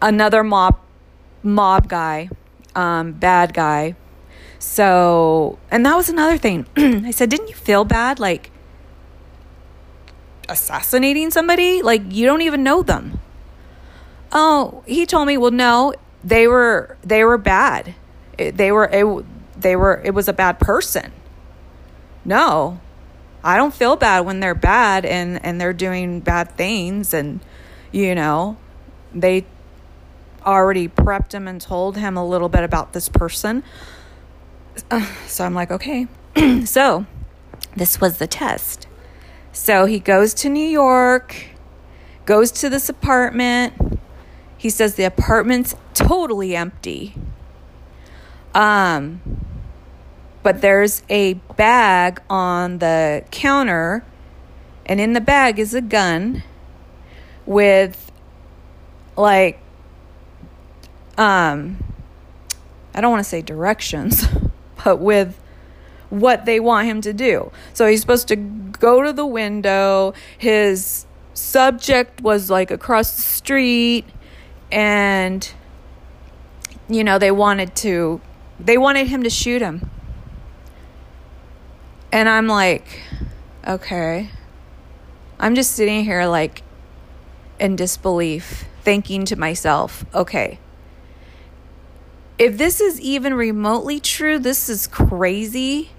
another 0.00 0.42
mob 0.42 0.78
mob 1.42 1.88
guy, 1.88 2.30
um, 2.74 3.12
bad 3.12 3.54
guy. 3.54 3.94
So, 4.58 5.58
and 5.70 5.86
that 5.86 5.96
was 5.96 6.08
another 6.08 6.36
thing. 6.36 6.66
I 6.76 7.10
said, 7.12 7.30
didn't 7.30 7.48
you 7.48 7.54
feel 7.54 7.84
bad, 7.84 8.20
like 8.20 8.50
assassinating 10.50 11.30
somebody? 11.30 11.82
Like 11.82 12.02
you 12.10 12.26
don't 12.26 12.42
even 12.42 12.62
know 12.62 12.82
them. 12.82 13.20
Oh, 14.32 14.82
he 14.86 15.06
told 15.06 15.26
me, 15.26 15.36
well, 15.38 15.50
no, 15.50 15.94
they 16.22 16.46
were 16.46 16.96
they 17.02 17.24
were 17.24 17.38
bad. 17.38 17.94
Eh, 18.38 18.50
they 18.50 18.72
were 18.72 18.86
it, 18.86 19.24
they 19.60 19.76
were 19.76 20.00
it 20.04 20.12
was 20.12 20.28
a 20.28 20.32
bad 20.32 20.58
person. 20.58 21.12
No. 22.24 22.80
I 23.42 23.56
don't 23.56 23.72
feel 23.72 23.96
bad 23.96 24.26
when 24.26 24.40
they're 24.40 24.54
bad 24.54 25.06
and 25.06 25.42
and 25.44 25.60
they're 25.60 25.72
doing 25.72 26.20
bad 26.20 26.56
things 26.56 27.14
and 27.14 27.40
you 27.92 28.14
know, 28.14 28.56
they 29.14 29.46
already 30.44 30.88
prepped 30.88 31.32
him 31.32 31.48
and 31.48 31.60
told 31.60 31.96
him 31.96 32.16
a 32.16 32.26
little 32.26 32.48
bit 32.48 32.64
about 32.64 32.92
this 32.92 33.08
person. 33.08 33.62
Uh, 34.90 35.06
so 35.26 35.44
I'm 35.44 35.54
like, 35.54 35.70
okay. 35.70 36.06
so, 36.64 37.06
this 37.76 38.00
was 38.00 38.18
the 38.18 38.26
test. 38.26 38.86
So 39.52 39.86
he 39.86 39.98
goes 39.98 40.34
to 40.34 40.48
New 40.48 40.66
York, 40.66 41.36
goes 42.24 42.50
to 42.52 42.68
this 42.68 42.88
apartment. 42.88 43.98
He 44.56 44.70
says 44.70 44.94
the 44.94 45.04
apartment's 45.04 45.74
totally 45.94 46.54
empty. 46.54 47.14
Um, 48.54 49.20
but 50.42 50.60
there's 50.60 51.02
a 51.08 51.34
bag 51.34 52.20
on 52.28 52.78
the 52.78 53.24
counter, 53.30 54.04
and 54.86 55.00
in 55.00 55.12
the 55.12 55.20
bag 55.20 55.58
is 55.58 55.74
a 55.74 55.80
gun 55.80 56.42
with 57.46 58.12
like 59.16 59.60
um 61.18 61.76
I 62.94 63.00
don't 63.00 63.10
want 63.10 63.22
to 63.22 63.28
say 63.28 63.42
directions, 63.42 64.24
but 64.84 64.96
with 64.96 65.39
what 66.10 66.44
they 66.44 66.60
want 66.60 66.86
him 66.86 67.00
to 67.02 67.12
do. 67.12 67.50
So 67.72 67.86
he's 67.86 68.00
supposed 68.00 68.28
to 68.28 68.36
go 68.36 69.02
to 69.02 69.12
the 69.12 69.26
window. 69.26 70.12
His 70.36 71.06
subject 71.34 72.20
was 72.20 72.50
like 72.50 72.70
across 72.70 73.16
the 73.16 73.22
street 73.22 74.04
and 74.70 75.50
you 76.88 77.04
know, 77.04 77.18
they 77.18 77.30
wanted 77.30 77.74
to 77.76 78.20
they 78.58 78.76
wanted 78.76 79.06
him 79.06 79.22
to 79.22 79.30
shoot 79.30 79.62
him. 79.62 79.88
And 82.12 82.28
I'm 82.28 82.48
like, 82.48 83.02
okay. 83.66 84.30
I'm 85.38 85.54
just 85.54 85.72
sitting 85.72 86.04
here 86.04 86.26
like 86.26 86.62
in 87.58 87.76
disbelief, 87.76 88.64
thinking 88.82 89.24
to 89.26 89.36
myself, 89.36 90.04
okay, 90.14 90.58
if 92.40 92.56
this 92.56 92.80
is 92.80 93.00
even 93.00 93.34
remotely 93.34 94.00
true, 94.00 94.38
this 94.38 94.68
is 94.68 94.86
crazy. 94.86 95.90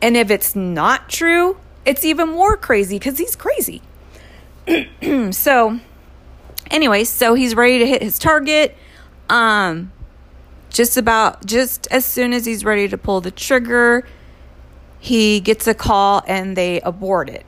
And 0.00 0.16
if 0.16 0.30
it's 0.30 0.54
not 0.54 1.08
true, 1.08 1.58
it's 1.84 2.04
even 2.04 2.28
more 2.28 2.56
crazy 2.56 2.98
because 2.98 3.18
he's 3.18 3.34
crazy. 3.34 3.82
so, 5.32 5.80
anyway, 6.70 7.04
so 7.04 7.34
he's 7.34 7.54
ready 7.54 7.78
to 7.78 7.86
hit 7.86 8.02
his 8.02 8.18
target. 8.18 8.76
Um, 9.28 9.92
just 10.70 10.96
about, 10.96 11.44
just 11.46 11.88
as 11.90 12.04
soon 12.04 12.32
as 12.32 12.44
he's 12.44 12.64
ready 12.64 12.88
to 12.88 12.98
pull 12.98 13.20
the 13.20 13.30
trigger, 13.30 14.06
he 15.00 15.40
gets 15.40 15.66
a 15.66 15.74
call 15.74 16.22
and 16.26 16.56
they 16.56 16.80
abort 16.82 17.28
it. 17.28 17.46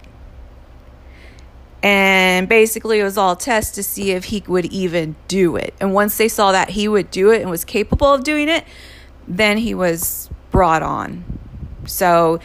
And 1.82 2.48
basically, 2.48 3.00
it 3.00 3.04
was 3.04 3.16
all 3.16 3.32
a 3.32 3.38
test 3.38 3.74
to 3.76 3.82
see 3.82 4.10
if 4.10 4.24
he 4.24 4.42
would 4.46 4.66
even 4.66 5.16
do 5.28 5.56
it. 5.56 5.72
And 5.80 5.94
once 5.94 6.18
they 6.18 6.28
saw 6.28 6.52
that 6.52 6.70
he 6.70 6.88
would 6.88 7.10
do 7.10 7.30
it 7.30 7.40
and 7.40 7.50
was 7.50 7.64
capable 7.64 8.12
of 8.12 8.22
doing 8.22 8.48
it, 8.48 8.64
then 9.26 9.56
he 9.56 9.74
was 9.74 10.28
brought 10.50 10.82
on. 10.82 11.24
So 11.90 12.40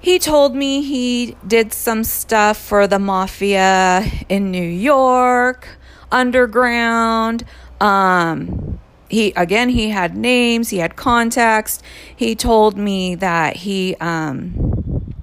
he 0.00 0.18
told 0.18 0.54
me 0.54 0.82
he 0.82 1.36
did 1.46 1.72
some 1.72 2.04
stuff 2.04 2.56
for 2.56 2.86
the 2.86 2.98
mafia 2.98 4.04
in 4.28 4.50
New 4.50 4.62
York, 4.62 5.68
underground. 6.10 7.44
Um, 7.80 8.80
he 9.08 9.32
again 9.36 9.68
he 9.68 9.90
had 9.90 10.16
names, 10.16 10.70
he 10.70 10.78
had 10.78 10.96
contacts. 10.96 11.82
He 12.14 12.34
told 12.34 12.76
me 12.76 13.14
that 13.14 13.56
he 13.56 13.94
um, 14.00 15.14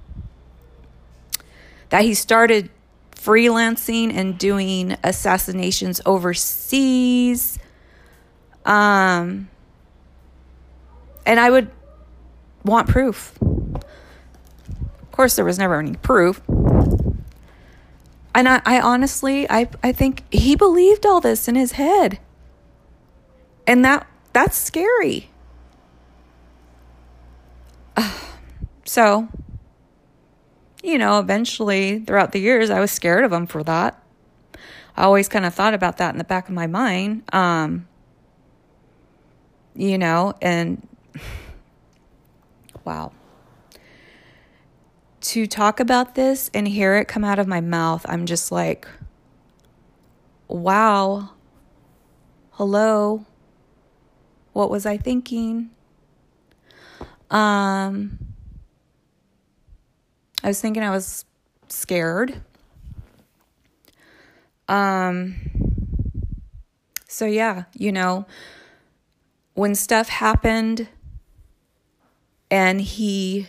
that 1.89 2.03
he 2.03 2.13
started 2.13 2.69
freelancing 3.11 4.13
and 4.13 4.37
doing 4.37 4.95
assassinations 5.03 5.99
overseas. 6.05 7.59
Um, 8.65 9.49
and 11.25 11.39
I 11.39 11.49
would 11.49 11.69
want 12.63 12.87
proof. 12.87 13.37
Of 13.41 15.11
course, 15.11 15.35
there 15.35 15.45
was 15.45 15.59
never 15.59 15.79
any 15.79 15.95
proof. 15.95 16.41
And 18.35 18.47
I, 18.47 18.61
I 18.65 18.79
honestly, 18.79 19.49
I, 19.49 19.69
I 19.83 19.91
think 19.91 20.23
he 20.31 20.55
believed 20.55 21.05
all 21.05 21.19
this 21.19 21.47
in 21.47 21.55
his 21.55 21.73
head. 21.73 22.19
And 23.67 23.83
that 23.83 24.07
that's 24.33 24.57
scary. 24.57 25.29
so, 28.85 29.27
you 30.81 30.97
know, 30.97 31.19
eventually 31.19 31.99
throughout 31.99 32.31
the 32.31 32.39
years, 32.39 32.69
I 32.69 32.79
was 32.79 32.91
scared 32.91 33.23
of 33.25 33.33
him 33.33 33.47
for 33.47 33.63
that. 33.63 34.01
I 34.95 35.03
always 35.03 35.27
kind 35.27 35.45
of 35.45 35.53
thought 35.53 35.73
about 35.73 35.97
that 35.97 36.13
in 36.13 36.17
the 36.17 36.23
back 36.23 36.47
of 36.47 36.53
my 36.53 36.67
mind. 36.67 37.23
Um, 37.33 37.87
you 39.75 39.97
know, 39.97 40.33
and 40.41 40.85
wow. 42.85 43.11
To 45.21 45.45
talk 45.47 45.79
about 45.79 46.15
this 46.15 46.49
and 46.53 46.67
hear 46.67 46.95
it 46.95 47.07
come 47.07 47.23
out 47.23 47.39
of 47.39 47.47
my 47.47 47.61
mouth, 47.61 48.05
I'm 48.07 48.25
just 48.25 48.51
like, 48.51 48.87
wow. 50.47 51.31
Hello. 52.51 53.25
What 54.53 54.69
was 54.69 54.85
I 54.85 54.97
thinking? 54.97 55.69
Um, 57.29 58.17
I 60.43 60.47
was 60.47 60.59
thinking 60.59 60.83
I 60.83 60.89
was 60.89 61.25
scared. 61.67 62.41
Um, 64.67 65.35
so 67.07 67.25
yeah, 67.25 67.63
you 67.73 67.91
know, 67.91 68.25
when 69.53 69.75
stuff 69.75 70.09
happened 70.09 70.87
and 72.51 72.81
he 72.81 73.47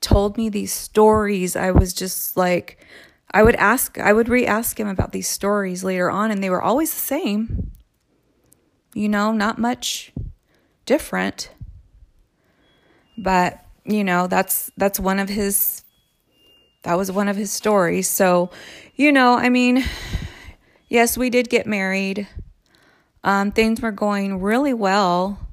told 0.00 0.36
me 0.36 0.48
these 0.48 0.72
stories, 0.72 1.56
I 1.56 1.70
was 1.70 1.92
just 1.92 2.36
like, 2.36 2.84
I 3.30 3.42
would 3.42 3.56
ask, 3.56 3.98
I 3.98 4.12
would 4.12 4.28
re 4.28 4.46
ask 4.46 4.78
him 4.78 4.88
about 4.88 5.12
these 5.12 5.28
stories 5.28 5.82
later 5.84 6.10
on, 6.10 6.30
and 6.30 6.42
they 6.42 6.50
were 6.50 6.62
always 6.62 6.92
the 6.92 7.00
same 7.00 7.72
you 8.96 9.10
know, 9.10 9.30
not 9.30 9.58
much 9.58 10.10
different. 10.86 11.50
But, 13.18 13.62
you 13.84 14.02
know, 14.02 14.26
that's 14.26 14.70
that's 14.78 14.98
one 14.98 15.18
of 15.18 15.28
his 15.28 15.84
that 16.82 16.96
was 16.96 17.12
one 17.12 17.28
of 17.28 17.36
his 17.36 17.52
stories. 17.52 18.08
So, 18.08 18.50
you 18.94 19.12
know, 19.12 19.34
I 19.34 19.50
mean, 19.50 19.84
yes, 20.88 21.18
we 21.18 21.28
did 21.28 21.50
get 21.50 21.66
married. 21.66 22.26
Um, 23.22 23.52
things 23.52 23.82
were 23.82 23.92
going 23.92 24.40
really 24.40 24.72
well 24.72 25.45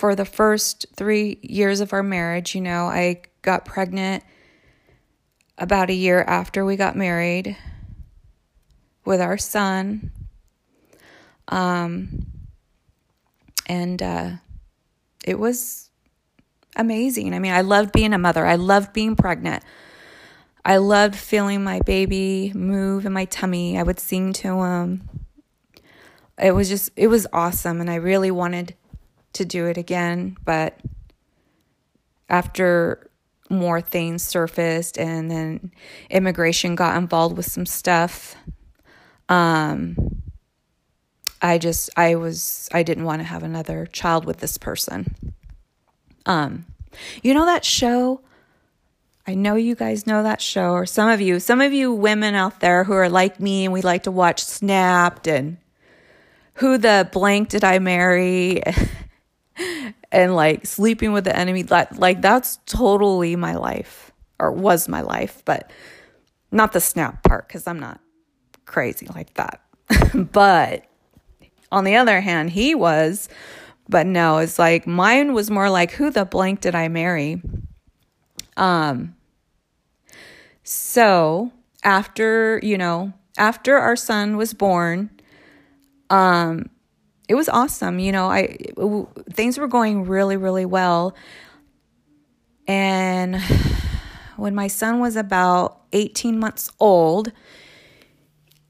for 0.00 0.14
the 0.14 0.24
first 0.24 0.86
three 0.96 1.38
years 1.42 1.80
of 1.80 1.92
our 1.92 2.02
marriage. 2.02 2.54
You 2.54 2.62
know, 2.62 2.86
I 2.86 3.20
got 3.42 3.66
pregnant 3.66 4.24
about 5.58 5.90
a 5.90 5.92
year 5.92 6.22
after 6.22 6.64
we 6.64 6.76
got 6.76 6.96
married 6.96 7.54
with 9.04 9.20
our 9.20 9.36
son. 9.36 10.10
Um, 11.48 12.24
and 13.66 14.02
uh, 14.02 14.30
it 15.22 15.38
was 15.38 15.90
amazing. 16.76 17.34
I 17.34 17.38
mean, 17.38 17.52
I 17.52 17.60
loved 17.60 17.92
being 17.92 18.14
a 18.14 18.18
mother, 18.18 18.46
I 18.46 18.54
loved 18.54 18.94
being 18.94 19.16
pregnant. 19.16 19.62
I 20.64 20.78
loved 20.78 21.14
feeling 21.14 21.62
my 21.62 21.80
baby 21.80 22.52
move 22.54 23.04
in 23.04 23.12
my 23.12 23.26
tummy. 23.26 23.78
I 23.78 23.82
would 23.82 24.00
sing 24.00 24.32
to 24.34 24.62
him. 24.62 25.08
It 26.38 26.52
was 26.52 26.70
just, 26.70 26.90
it 26.96 27.08
was 27.08 27.26
awesome. 27.34 27.82
And 27.82 27.90
I 27.90 27.96
really 27.96 28.30
wanted 28.30 28.74
to 29.34 29.44
do 29.44 29.66
it 29.66 29.76
again. 29.76 30.36
But 30.44 30.78
after 32.28 33.10
more 33.48 33.80
things 33.80 34.22
surfaced 34.22 34.98
and 34.98 35.30
then 35.30 35.72
immigration 36.08 36.74
got 36.74 36.96
involved 36.96 37.36
with 37.36 37.46
some 37.46 37.66
stuff, 37.66 38.36
um, 39.28 40.20
I 41.42 41.58
just 41.58 41.90
I 41.96 42.16
was 42.16 42.68
I 42.72 42.82
didn't 42.82 43.04
want 43.04 43.20
to 43.20 43.24
have 43.24 43.42
another 43.42 43.86
child 43.86 44.24
with 44.24 44.38
this 44.38 44.58
person. 44.58 45.34
Um 46.26 46.66
you 47.22 47.32
know 47.34 47.46
that 47.46 47.64
show 47.64 48.20
I 49.26 49.34
know 49.34 49.54
you 49.54 49.74
guys 49.74 50.06
know 50.06 50.22
that 50.22 50.40
show 50.42 50.72
or 50.72 50.86
some 50.86 51.08
of 51.08 51.20
you 51.20 51.40
some 51.40 51.60
of 51.60 51.72
you 51.72 51.92
women 51.92 52.34
out 52.34 52.60
there 52.60 52.84
who 52.84 52.92
are 52.92 53.08
like 53.08 53.40
me 53.40 53.64
and 53.64 53.72
we 53.72 53.80
like 53.80 54.02
to 54.02 54.10
watch 54.10 54.44
Snapped 54.44 55.26
and 55.26 55.56
who 56.54 56.76
the 56.76 57.08
blank 57.12 57.48
did 57.48 57.64
I 57.64 57.78
marry 57.78 58.62
and 60.12 60.34
like 60.34 60.66
sleeping 60.66 61.12
with 61.12 61.24
the 61.24 61.36
enemy 61.36 61.62
that 61.62 61.98
like 61.98 62.20
that's 62.20 62.58
totally 62.66 63.36
my 63.36 63.54
life 63.54 64.12
or 64.38 64.52
was 64.52 64.88
my 64.88 65.00
life 65.00 65.42
but 65.44 65.70
not 66.50 66.72
the 66.72 66.80
snap 66.80 67.22
part 67.22 67.48
cuz 67.48 67.66
I'm 67.66 67.78
not 67.78 68.00
crazy 68.70 69.06
like 69.14 69.34
that. 69.34 69.60
but 70.32 70.84
on 71.72 71.84
the 71.84 71.96
other 71.96 72.20
hand, 72.20 72.50
he 72.50 72.74
was. 72.74 73.28
But 73.88 74.06
no, 74.06 74.38
it's 74.38 74.58
like 74.58 74.86
mine 74.86 75.34
was 75.34 75.50
more 75.50 75.68
like 75.68 75.90
who 75.92 76.10
the 76.10 76.24
blank 76.24 76.60
did 76.60 76.74
I 76.74 76.88
marry? 76.88 77.42
Um 78.56 79.16
so 80.62 81.50
after, 81.82 82.60
you 82.62 82.78
know, 82.78 83.12
after 83.36 83.76
our 83.76 83.96
son 83.96 84.36
was 84.36 84.54
born, 84.54 85.10
um 86.08 86.70
it 87.30 87.36
was 87.36 87.48
awesome. 87.48 88.00
You 88.00 88.10
know, 88.10 88.28
I 88.28 88.56
things 89.30 89.56
were 89.56 89.68
going 89.68 90.04
really 90.04 90.36
really 90.36 90.64
well. 90.64 91.14
And 92.66 93.40
when 94.36 94.52
my 94.54 94.66
son 94.66 94.98
was 94.98 95.14
about 95.14 95.80
18 95.92 96.40
months 96.40 96.72
old, 96.80 97.30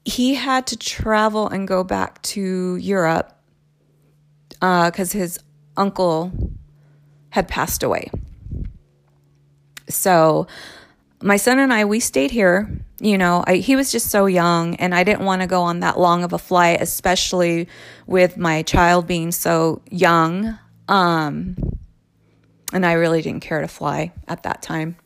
he 0.05 0.35
had 0.35 0.67
to 0.67 0.77
travel 0.77 1.47
and 1.47 1.67
go 1.67 1.83
back 1.83 2.21
to 2.33 2.75
Europe 2.75 3.35
because 4.51 5.15
uh, 5.15 5.17
his 5.17 5.39
uncle 5.75 6.31
had 7.31 7.47
passed 7.47 7.81
away. 7.81 8.11
So 9.89 10.45
my 11.23 11.37
son 11.37 11.57
and 11.57 11.73
I, 11.73 11.85
we 11.85 11.99
stayed 11.99 12.29
here. 12.29 12.69
You 13.01 13.17
know, 13.17 13.43
I, 13.47 13.55
he 13.55 13.75
was 13.75 13.91
just 13.91 14.11
so 14.11 14.27
young, 14.27 14.75
and 14.75 14.93
I 14.93 15.03
didn't 15.03 15.25
want 15.25 15.41
to 15.41 15.47
go 15.47 15.63
on 15.63 15.79
that 15.79 15.97
long 15.97 16.23
of 16.23 16.33
a 16.33 16.37
flight, 16.37 16.81
especially 16.81 17.67
with 18.05 18.37
my 18.37 18.61
child 18.61 19.07
being 19.07 19.31
so 19.31 19.81
young. 19.89 20.59
Um, 20.87 21.57
and 22.71 22.85
I 22.85 22.93
really 22.93 23.23
didn't 23.23 23.41
care 23.41 23.61
to 23.61 23.67
fly 23.67 24.13
at 24.27 24.43
that 24.43 24.61
time. 24.61 24.97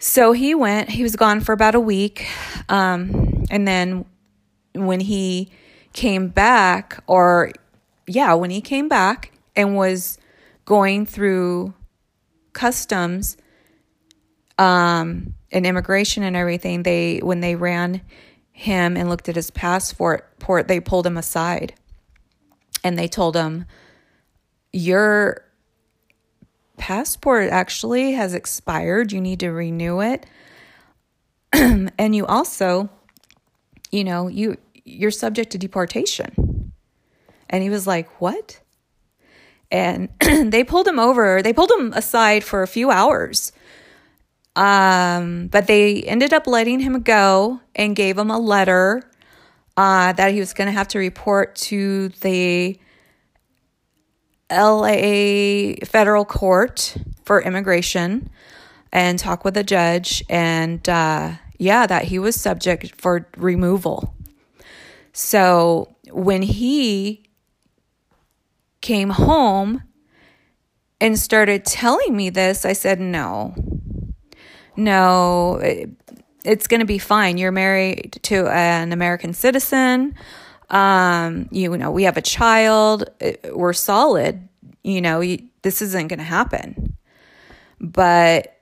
So 0.00 0.32
he 0.32 0.54
went, 0.54 0.88
he 0.88 1.04
was 1.04 1.14
gone 1.14 1.40
for 1.40 1.52
about 1.52 1.76
a 1.76 1.80
week. 1.80 2.26
Um, 2.68 3.44
and 3.48 3.68
then 3.68 4.04
when 4.74 4.98
he 4.98 5.52
came 5.92 6.28
back, 6.28 7.04
or 7.06 7.52
yeah, 8.08 8.34
when 8.34 8.50
he 8.50 8.60
came 8.60 8.88
back 8.88 9.30
and 9.54 9.76
was 9.76 10.18
going 10.64 11.06
through 11.06 11.74
customs 12.54 13.36
um, 14.60 15.34
and 15.50 15.66
immigration 15.66 16.22
and 16.22 16.36
everything, 16.36 16.82
they 16.82 17.18
when 17.18 17.40
they 17.40 17.56
ran 17.56 18.02
him 18.52 18.96
and 18.96 19.08
looked 19.08 19.28
at 19.28 19.34
his 19.34 19.50
passport, 19.50 20.38
port, 20.38 20.68
they 20.68 20.80
pulled 20.80 21.06
him 21.06 21.16
aside 21.16 21.74
and 22.84 22.98
they 22.98 23.08
told 23.08 23.34
him, 23.34 23.64
Your 24.70 25.46
passport 26.76 27.50
actually 27.50 28.12
has 28.12 28.34
expired. 28.34 29.12
You 29.12 29.20
need 29.22 29.40
to 29.40 29.48
renew 29.48 30.02
it. 30.02 30.26
and 31.52 32.14
you 32.14 32.26
also, 32.26 32.90
you 33.90 34.04
know, 34.04 34.28
you 34.28 34.58
you're 34.84 35.10
subject 35.10 35.52
to 35.52 35.58
deportation. 35.58 36.72
And 37.48 37.62
he 37.62 37.70
was 37.70 37.86
like, 37.86 38.20
What? 38.20 38.60
And 39.70 40.10
they 40.20 40.64
pulled 40.64 40.86
him 40.86 40.98
over, 40.98 41.40
they 41.40 41.54
pulled 41.54 41.70
him 41.70 41.94
aside 41.94 42.44
for 42.44 42.62
a 42.62 42.68
few 42.68 42.90
hours 42.90 43.52
um, 44.60 45.46
but 45.46 45.66
they 45.66 46.02
ended 46.02 46.34
up 46.34 46.46
letting 46.46 46.80
him 46.80 47.00
go 47.00 47.60
and 47.74 47.96
gave 47.96 48.18
him 48.18 48.30
a 48.30 48.38
letter 48.38 49.02
uh, 49.78 50.12
that 50.12 50.34
he 50.34 50.38
was 50.38 50.52
going 50.52 50.66
to 50.66 50.72
have 50.72 50.86
to 50.88 50.98
report 50.98 51.56
to 51.56 52.10
the 52.20 52.78
LA 54.52 55.76
federal 55.86 56.26
court 56.26 56.94
for 57.24 57.40
immigration 57.40 58.28
and 58.92 59.18
talk 59.18 59.46
with 59.46 59.54
the 59.54 59.64
judge. 59.64 60.22
And 60.28 60.86
uh, 60.86 61.36
yeah, 61.56 61.86
that 61.86 62.04
he 62.04 62.18
was 62.18 62.38
subject 62.38 63.00
for 63.00 63.30
removal. 63.38 64.14
So 65.14 65.96
when 66.10 66.42
he 66.42 67.30
came 68.82 69.08
home 69.08 69.84
and 71.00 71.18
started 71.18 71.64
telling 71.64 72.14
me 72.14 72.28
this, 72.28 72.66
I 72.66 72.74
said, 72.74 73.00
no, 73.00 73.54
no, 74.84 75.56
it, 75.56 75.90
it's 76.44 76.66
going 76.66 76.80
to 76.80 76.86
be 76.86 76.98
fine. 76.98 77.38
You're 77.38 77.52
married 77.52 78.18
to 78.22 78.48
an 78.48 78.92
American 78.92 79.34
citizen. 79.34 80.14
Um, 80.70 81.48
you 81.50 81.76
know, 81.76 81.90
we 81.90 82.04
have 82.04 82.16
a 82.16 82.22
child. 82.22 83.10
We're 83.52 83.72
solid. 83.72 84.48
You 84.82 85.00
know, 85.00 85.22
this 85.62 85.82
isn't 85.82 86.08
going 86.08 86.18
to 86.18 86.24
happen. 86.24 86.96
But 87.80 88.56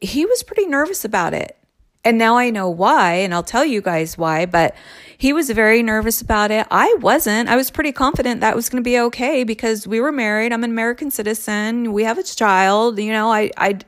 he 0.00 0.26
was 0.26 0.42
pretty 0.42 0.66
nervous 0.66 1.04
about 1.04 1.34
it. 1.34 1.56
And 2.02 2.16
now 2.16 2.38
I 2.38 2.48
know 2.48 2.70
why, 2.70 3.16
and 3.16 3.34
I'll 3.34 3.42
tell 3.42 3.64
you 3.64 3.82
guys 3.82 4.16
why, 4.16 4.46
but 4.46 4.74
he 5.18 5.34
was 5.34 5.50
very 5.50 5.82
nervous 5.82 6.22
about 6.22 6.50
it. 6.50 6.66
I 6.70 6.94
wasn't. 6.98 7.50
I 7.50 7.56
was 7.56 7.70
pretty 7.70 7.92
confident 7.92 8.40
that 8.40 8.56
was 8.56 8.70
going 8.70 8.82
to 8.82 8.88
be 8.88 8.98
okay 8.98 9.44
because 9.44 9.86
we 9.86 10.00
were 10.00 10.10
married. 10.10 10.50
I'm 10.50 10.64
an 10.64 10.70
American 10.70 11.10
citizen. 11.10 11.92
We 11.92 12.04
have 12.04 12.16
a 12.16 12.22
child. 12.22 12.98
You 12.98 13.12
know, 13.12 13.30
I, 13.30 13.50
I, 13.58 13.80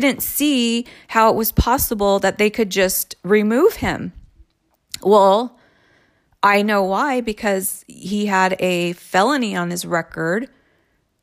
didn't 0.00 0.22
see 0.22 0.86
how 1.08 1.30
it 1.30 1.36
was 1.36 1.52
possible 1.52 2.18
that 2.18 2.38
they 2.38 2.50
could 2.50 2.70
just 2.70 3.14
remove 3.22 3.76
him. 3.76 4.12
Well, 5.02 5.58
I 6.42 6.62
know 6.62 6.82
why 6.82 7.20
because 7.20 7.84
he 7.86 8.26
had 8.26 8.56
a 8.58 8.94
felony 8.94 9.54
on 9.54 9.70
his 9.70 9.84
record 9.84 10.48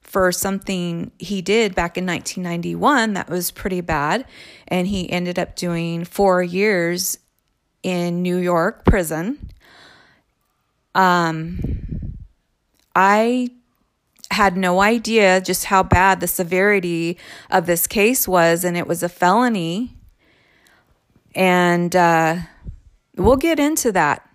for 0.02 0.32
something 0.32 1.12
he 1.20 1.42
did 1.42 1.76
back 1.76 1.98
in 1.98 2.06
1991 2.06 3.14
that 3.14 3.30
was 3.30 3.52
pretty 3.52 3.82
bad. 3.82 4.26
And 4.68 4.88
he 4.88 5.12
ended 5.12 5.38
up 5.38 5.56
doing 5.56 6.04
four 6.06 6.42
years 6.42 7.20
in 7.84 8.22
New 8.22 8.38
York 8.38 8.86
prison. 8.86 9.50
Um, 10.96 12.18
I 12.96 13.50
had 14.32 14.56
no 14.56 14.82
idea 14.82 15.42
just 15.42 15.66
how 15.66 15.84
bad 15.84 16.20
the 16.20 16.28
severity 16.28 17.18
of 17.50 17.66
this 17.66 17.88
case 17.88 18.28
was, 18.28 18.64
and 18.64 18.78
it 18.78 18.88
was 18.88 19.04
a 19.04 19.10
felony. 19.10 19.98
And 21.36 21.96
uh, 21.96 22.38
we'll 23.16 23.38
get 23.38 23.60
into 23.60 23.92
that. 23.92 24.28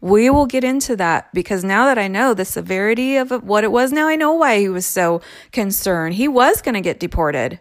We 0.00 0.30
will 0.30 0.46
get 0.46 0.64
into 0.64 0.96
that 0.96 1.32
because 1.32 1.62
now 1.62 1.86
that 1.86 1.98
I 1.98 2.08
know 2.08 2.34
the 2.34 2.44
severity 2.44 3.16
of 3.16 3.30
what 3.44 3.62
it 3.62 3.70
was, 3.70 3.92
now 3.92 4.08
I 4.08 4.16
know 4.16 4.32
why 4.32 4.58
he 4.58 4.68
was 4.68 4.86
so 4.86 5.20
concerned. 5.52 6.14
He 6.14 6.26
was 6.26 6.60
going 6.60 6.74
to 6.74 6.80
get 6.80 6.98
deported, 6.98 7.60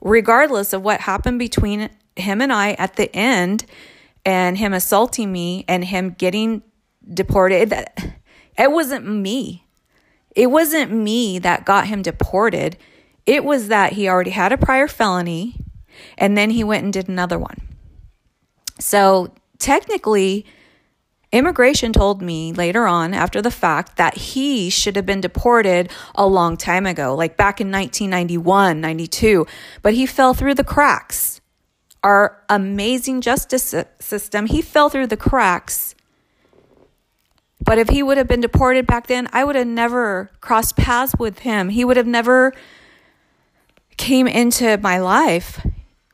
regardless 0.00 0.72
of 0.72 0.82
what 0.82 1.00
happened 1.00 1.38
between 1.38 1.90
him 2.16 2.40
and 2.40 2.52
I 2.52 2.72
at 2.72 2.96
the 2.96 3.14
end 3.14 3.66
and 4.24 4.56
him 4.56 4.72
assaulting 4.72 5.30
me 5.32 5.64
and 5.68 5.84
him 5.84 6.10
getting 6.10 6.62
deported. 7.12 7.70
That 7.70 7.98
It 8.58 8.72
wasn't 8.72 9.06
me. 9.06 9.66
It 10.40 10.50
wasn't 10.50 10.90
me 10.90 11.38
that 11.40 11.66
got 11.66 11.88
him 11.88 12.00
deported. 12.00 12.78
It 13.26 13.44
was 13.44 13.68
that 13.68 13.92
he 13.92 14.08
already 14.08 14.30
had 14.30 14.52
a 14.52 14.56
prior 14.56 14.88
felony 14.88 15.54
and 16.16 16.34
then 16.34 16.48
he 16.48 16.64
went 16.64 16.82
and 16.82 16.90
did 16.90 17.10
another 17.10 17.38
one. 17.38 17.60
So 18.78 19.34
technically, 19.58 20.46
immigration 21.30 21.92
told 21.92 22.22
me 22.22 22.54
later 22.54 22.86
on 22.86 23.12
after 23.12 23.42
the 23.42 23.50
fact 23.50 23.96
that 23.96 24.16
he 24.16 24.70
should 24.70 24.96
have 24.96 25.04
been 25.04 25.20
deported 25.20 25.90
a 26.14 26.26
long 26.26 26.56
time 26.56 26.86
ago, 26.86 27.14
like 27.14 27.36
back 27.36 27.60
in 27.60 27.70
1991, 27.70 28.80
92, 28.80 29.46
but 29.82 29.92
he 29.92 30.06
fell 30.06 30.32
through 30.32 30.54
the 30.54 30.64
cracks. 30.64 31.42
Our 32.02 32.42
amazing 32.48 33.20
justice 33.20 33.74
system, 33.98 34.46
he 34.46 34.62
fell 34.62 34.88
through 34.88 35.08
the 35.08 35.18
cracks 35.18 35.94
but 37.62 37.78
if 37.78 37.88
he 37.88 38.02
would 38.02 38.16
have 38.16 38.26
been 38.26 38.40
deported 38.40 38.86
back 38.86 39.06
then, 39.06 39.28
I 39.32 39.44
would 39.44 39.56
have 39.56 39.66
never 39.66 40.30
crossed 40.40 40.76
paths 40.76 41.14
with 41.18 41.40
him. 41.40 41.68
He 41.68 41.84
would 41.84 41.96
have 41.96 42.06
never 42.06 42.52
came 43.96 44.26
into 44.26 44.78
my 44.78 44.98
life. 44.98 45.64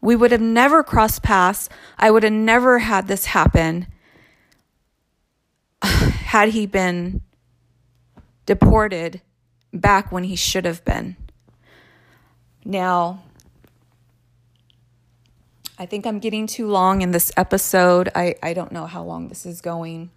We 0.00 0.16
would 0.16 0.32
have 0.32 0.40
never 0.40 0.82
crossed 0.82 1.22
paths. 1.22 1.68
I 1.98 2.10
would 2.10 2.24
have 2.24 2.32
never 2.32 2.80
had 2.80 3.06
this 3.06 3.26
happen 3.26 3.86
had 5.82 6.50
he 6.50 6.66
been 6.66 7.22
deported 8.44 9.20
back 9.72 10.10
when 10.10 10.24
he 10.24 10.36
should 10.36 10.64
have 10.64 10.84
been. 10.84 11.16
Now, 12.64 13.22
I 15.78 15.86
think 15.86 16.06
I'm 16.06 16.18
getting 16.18 16.46
too 16.46 16.66
long 16.66 17.02
in 17.02 17.12
this 17.12 17.30
episode. 17.36 18.08
I, 18.14 18.34
I 18.42 18.52
don't 18.54 18.72
know 18.72 18.86
how 18.86 19.04
long 19.04 19.28
this 19.28 19.46
is 19.46 19.60
going. 19.60 20.10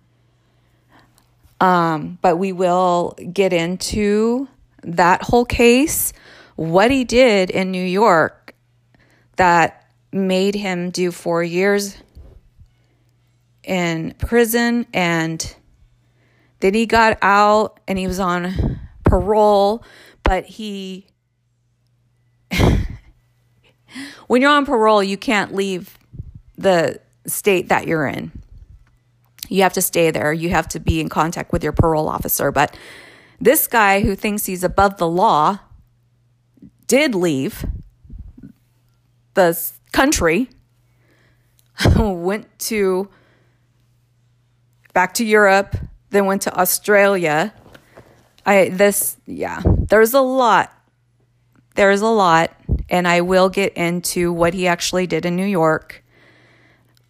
Um, 1.60 2.17
but 2.22 2.38
we 2.38 2.52
will 2.54 3.15
get 3.34 3.52
into 3.52 4.48
that 4.84 5.24
whole 5.24 5.45
case, 5.45 6.13
what 6.56 6.89
he 6.91 7.04
did 7.04 7.50
in 7.50 7.72
New 7.72 7.84
York 7.84 8.56
that 9.36 9.91
made 10.12 10.56
him 10.56 10.89
do 10.89 11.12
four 11.12 11.43
years 11.43 11.98
in 13.63 14.13
prison. 14.17 14.86
And 14.93 15.56
then 16.60 16.74
he 16.74 16.86
got 16.86 17.17
out 17.22 17.80
and 17.88 17.98
he 17.98 18.08
was 18.08 18.19
on 18.19 18.80
parole, 19.04 19.84
but 20.24 20.45
he. 20.45 21.06
when 24.28 24.41
you're 24.41 24.52
on 24.52 24.65
parole, 24.65 25.04
you 25.04 25.17
can't 25.17 25.54
leave 25.54 25.98
the 26.58 27.00
state 27.26 27.69
that 27.69 27.88
you're 27.88 28.08
in. 28.08 28.32
You 29.50 29.64
have 29.64 29.74
to 29.74 29.82
stay 29.82 30.12
there. 30.12 30.32
You 30.32 30.50
have 30.50 30.68
to 30.70 30.80
be 30.80 31.02
in 31.02 31.10
contact 31.10 31.52
with 31.52 31.64
your 31.64 31.74
parole 31.74 32.08
officer. 32.08 32.52
But 32.52 32.78
this 33.42 33.68
guy 33.68 34.02
who 34.02 34.16
thinks 34.16 34.46
he's 34.46 34.64
above 34.64 34.98
the 34.98 35.08
law 35.08 35.60
did 36.88 37.16
leave 37.16 37.66
the 39.34 39.60
country, 39.92 40.50
went 41.98 42.48
to 42.60 43.10
back 44.94 45.14
to 45.16 45.26
Europe, 45.26 45.76
then 46.10 46.26
went 46.26 46.44
to 46.44 46.60
Australia. 46.60 47.54
I 48.46 48.70
this 48.70 49.18
yeah, 49.26 49.62
there's 49.66 50.14
a 50.14 50.22
lot. 50.22 50.74
There's 51.76 52.02
a 52.02 52.08
lot 52.08 52.52
and 52.90 53.08
I 53.08 53.22
will 53.22 53.50
get 53.50 53.74
into 53.74 54.34
what 54.34 54.54
he 54.54 54.68
actually 54.68 55.08
did 55.08 55.26
in 55.26 55.36
New 55.36 55.46
York 55.46 56.04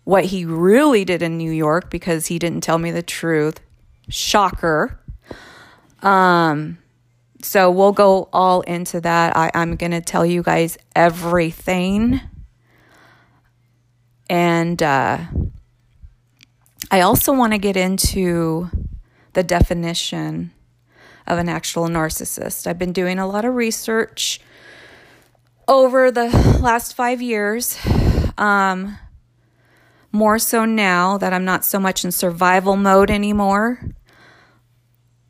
what 0.09 0.25
he 0.25 0.43
really 0.43 1.05
did 1.05 1.21
in 1.21 1.37
New 1.37 1.51
York 1.51 1.91
because 1.91 2.25
he 2.25 2.39
didn't 2.39 2.61
tell 2.61 2.79
me 2.79 2.89
the 2.89 3.03
truth. 3.03 3.59
Shocker. 4.09 4.99
Um, 6.01 6.79
so 7.43 7.69
we'll 7.69 7.91
go 7.91 8.27
all 8.33 8.61
into 8.61 8.99
that. 9.01 9.37
I, 9.37 9.51
I'm 9.53 9.75
going 9.75 9.91
to 9.91 10.01
tell 10.01 10.25
you 10.25 10.41
guys 10.41 10.79
everything. 10.95 12.21
And 14.27 14.81
uh, 14.81 15.19
I 16.89 17.01
also 17.01 17.31
want 17.31 17.53
to 17.53 17.59
get 17.59 17.77
into 17.77 18.71
the 19.33 19.43
definition 19.43 20.49
of 21.27 21.37
an 21.37 21.47
actual 21.47 21.87
narcissist. 21.87 22.65
I've 22.65 22.79
been 22.79 22.93
doing 22.93 23.19
a 23.19 23.27
lot 23.27 23.45
of 23.45 23.53
research 23.53 24.41
over 25.67 26.09
the 26.09 26.29
last 26.59 26.95
five 26.95 27.21
years. 27.21 27.77
Um, 28.39 28.97
more 30.11 30.39
so 30.39 30.65
now 30.65 31.17
that 31.17 31.33
I'm 31.33 31.45
not 31.45 31.63
so 31.63 31.79
much 31.79 32.03
in 32.03 32.11
survival 32.11 32.75
mode 32.75 33.11
anymore. 33.11 33.79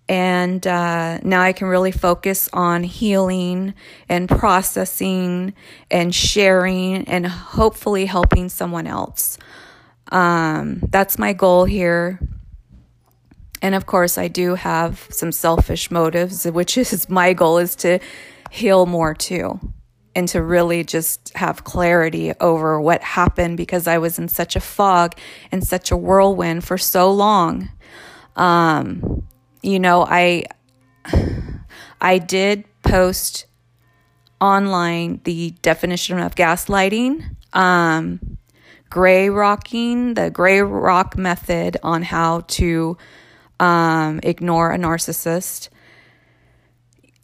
And 0.07 0.65
uh, 0.65 1.19
now 1.19 1.41
I 1.41 1.53
can 1.53 1.67
really 1.67 1.91
focus 1.91 2.49
on 2.51 2.83
healing 2.83 3.75
and 4.07 4.27
processing 4.27 5.53
and 5.91 6.15
sharing 6.15 7.07
and 7.07 7.27
hopefully 7.27 8.05
helping 8.05 8.49
someone 8.49 8.87
else. 8.87 9.37
Um, 10.11 10.79
that's 10.89 11.19
my 11.19 11.33
goal 11.33 11.65
here. 11.65 12.19
And 13.61 13.75
of 13.75 13.85
course, 13.85 14.17
I 14.17 14.29
do 14.29 14.55
have 14.55 15.05
some 15.11 15.31
selfish 15.31 15.91
motives, 15.91 16.45
which 16.45 16.77
is 16.77 17.07
my 17.07 17.33
goal 17.33 17.59
is 17.59 17.75
to 17.77 17.99
heal 18.49 18.87
more 18.87 19.13
too 19.13 19.59
and 20.15 20.27
to 20.29 20.41
really 20.41 20.83
just 20.83 21.31
have 21.35 21.63
clarity 21.63 22.33
over 22.39 22.79
what 22.81 23.01
happened 23.01 23.57
because 23.57 23.87
I 23.87 23.97
was 23.97 24.19
in 24.19 24.27
such 24.27 24.55
a 24.55 24.59
fog 24.59 25.15
and 25.51 25.65
such 25.65 25.91
a 25.91 25.97
whirlwind 25.97 26.63
for 26.63 26.77
so 26.77 27.11
long. 27.11 27.69
Um, 28.35 29.23
you 29.61 29.79
know, 29.79 30.05
I 30.05 30.45
I 32.01 32.17
did 32.17 32.65
post 32.81 33.45
online 34.41 35.21
the 35.23 35.51
definition 35.61 36.19
of 36.19 36.35
gaslighting, 36.35 37.35
um, 37.53 38.37
gray 38.89 39.29
rocking, 39.29 40.13
the 40.13 40.29
gray 40.29 40.61
rock 40.61 41.17
method 41.17 41.77
on 41.83 42.01
how 42.01 42.41
to 42.41 42.97
um, 43.59 44.19
ignore 44.23 44.71
a 44.71 44.77
narcissist. 44.77 45.69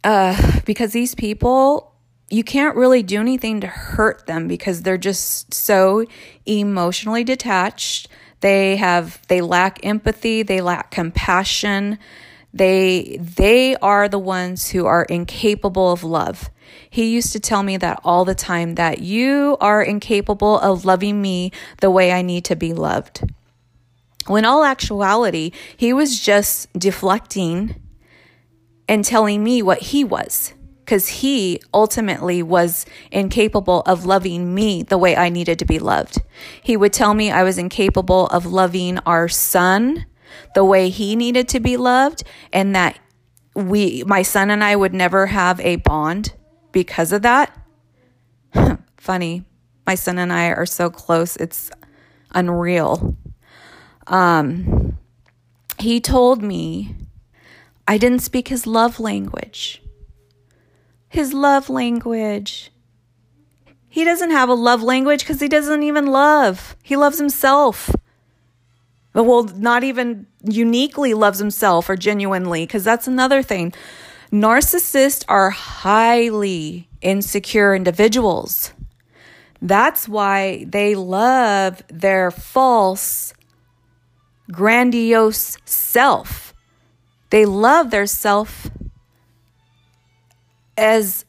Uh, 0.04 0.60
because 0.64 0.92
these 0.92 1.14
people, 1.14 1.95
you 2.28 2.42
can't 2.42 2.76
really 2.76 3.02
do 3.02 3.20
anything 3.20 3.60
to 3.60 3.66
hurt 3.66 4.26
them 4.26 4.48
because 4.48 4.82
they're 4.82 4.98
just 4.98 5.54
so 5.54 6.04
emotionally 6.44 7.24
detached. 7.24 8.08
They 8.40 8.76
have, 8.76 9.20
they 9.28 9.40
lack 9.40 9.84
empathy, 9.84 10.42
they 10.42 10.60
lack 10.60 10.90
compassion 10.90 11.98
they 12.56 13.18
they 13.20 13.76
are 13.76 14.08
the 14.08 14.18
ones 14.18 14.70
who 14.70 14.86
are 14.86 15.04
incapable 15.04 15.92
of 15.92 16.02
love. 16.02 16.50
He 16.88 17.12
used 17.12 17.32
to 17.32 17.40
tell 17.40 17.62
me 17.62 17.76
that 17.76 18.00
all 18.02 18.24
the 18.24 18.34
time 18.34 18.76
that 18.76 19.00
you 19.00 19.58
are 19.60 19.82
incapable 19.82 20.58
of 20.60 20.86
loving 20.86 21.20
me 21.20 21.52
the 21.80 21.90
way 21.90 22.12
I 22.12 22.22
need 22.22 22.46
to 22.46 22.56
be 22.56 22.72
loved. 22.72 23.30
When 24.26 24.46
all 24.46 24.64
actuality, 24.64 25.52
he 25.76 25.92
was 25.92 26.18
just 26.18 26.72
deflecting 26.72 27.76
and 28.88 29.04
telling 29.04 29.44
me 29.44 29.62
what 29.62 29.82
he 29.82 30.02
was 30.02 30.54
because 30.86 31.08
he 31.08 31.60
ultimately 31.74 32.44
was 32.44 32.86
incapable 33.10 33.80
of 33.86 34.06
loving 34.06 34.54
me 34.54 34.84
the 34.84 34.96
way 34.96 35.16
I 35.16 35.30
needed 35.30 35.58
to 35.58 35.64
be 35.64 35.80
loved. 35.80 36.22
He 36.62 36.76
would 36.76 36.92
tell 36.92 37.12
me 37.12 37.28
I 37.28 37.42
was 37.42 37.58
incapable 37.58 38.28
of 38.28 38.46
loving 38.46 38.98
our 38.98 39.26
son 39.26 40.06
the 40.54 40.64
way 40.64 40.88
he 40.88 41.16
needed 41.16 41.48
to 41.48 41.60
be 41.60 41.76
loved 41.76 42.22
and 42.52 42.76
that 42.76 43.00
we 43.52 44.04
my 44.06 44.22
son 44.22 44.48
and 44.48 44.62
I 44.62 44.76
would 44.76 44.94
never 44.94 45.26
have 45.26 45.58
a 45.58 45.74
bond 45.76 46.34
because 46.70 47.10
of 47.10 47.22
that. 47.22 47.50
Funny. 48.96 49.44
My 49.88 49.96
son 49.96 50.18
and 50.18 50.32
I 50.32 50.50
are 50.50 50.66
so 50.66 50.88
close. 50.88 51.34
It's 51.36 51.68
unreal. 52.30 53.16
Um 54.06 54.98
he 55.78 56.00
told 56.00 56.42
me 56.42 56.94
I 57.88 57.98
didn't 57.98 58.20
speak 58.20 58.48
his 58.48 58.68
love 58.68 59.00
language. 59.00 59.82
His 61.16 61.32
love 61.32 61.70
language. 61.70 62.70
He 63.88 64.04
doesn't 64.04 64.32
have 64.32 64.50
a 64.50 64.54
love 64.54 64.82
language 64.82 65.20
because 65.20 65.40
he 65.40 65.48
doesn't 65.48 65.82
even 65.82 66.06
love. 66.06 66.76
He 66.82 66.94
loves 66.94 67.16
himself 67.16 67.90
well, 69.24 69.44
not 69.44 69.82
even 69.82 70.26
uniquely 70.44 71.14
loves 71.14 71.38
himself 71.38 71.88
or 71.88 71.96
genuinely, 71.96 72.66
because 72.66 72.84
that's 72.84 73.08
another 73.08 73.42
thing. 73.42 73.72
Narcissists 74.30 75.24
are 75.26 75.48
highly 75.48 76.88
insecure 77.00 77.74
individuals. 77.74 78.74
That's 79.62 80.06
why 80.06 80.66
they 80.68 80.94
love 80.94 81.82
their 81.88 82.30
false, 82.30 83.32
grandiose 84.52 85.56
self. 85.64 86.52
They 87.30 87.46
love 87.46 87.90
their 87.90 88.06
self 88.06 88.70
as 90.76 91.24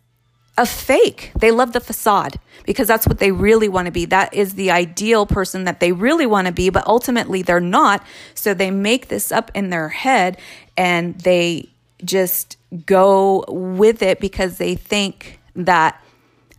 a 0.58 0.66
fake. 0.66 1.32
They 1.40 1.52
love 1.52 1.74
the 1.74 1.80
facade 1.80 2.40
because 2.66 2.88
that's 2.88 3.08
what 3.08 3.20
they 3.20 3.32
really 3.32 3.70
want 3.70 3.86
to 3.86 3.92
be. 3.92 4.06
That 4.06 4.34
is 4.34 4.56
the 4.56 4.72
ideal 4.72 5.26
person 5.26 5.66
that 5.66 5.80
they 5.80 5.92
really 5.92 6.26
want 6.26 6.48
to 6.48 6.54
be, 6.54 6.70
but 6.70 6.86
ultimately 6.88 7.44
they're 7.44 7.60
not. 7.60 8.04
So 8.34 8.54
they 8.54 8.72
make 8.72 9.08
this 9.08 9.32
up 9.32 9.52
in 9.54 9.70
their 9.70 9.90
head 9.90 10.38
and 10.76 11.20
they 11.22 11.70
just 12.04 12.58
go 12.86 13.46
with 13.48 14.02
it 14.02 14.20
because 14.20 14.58
they 14.58 14.76
think 14.76 15.40
that 15.56 16.04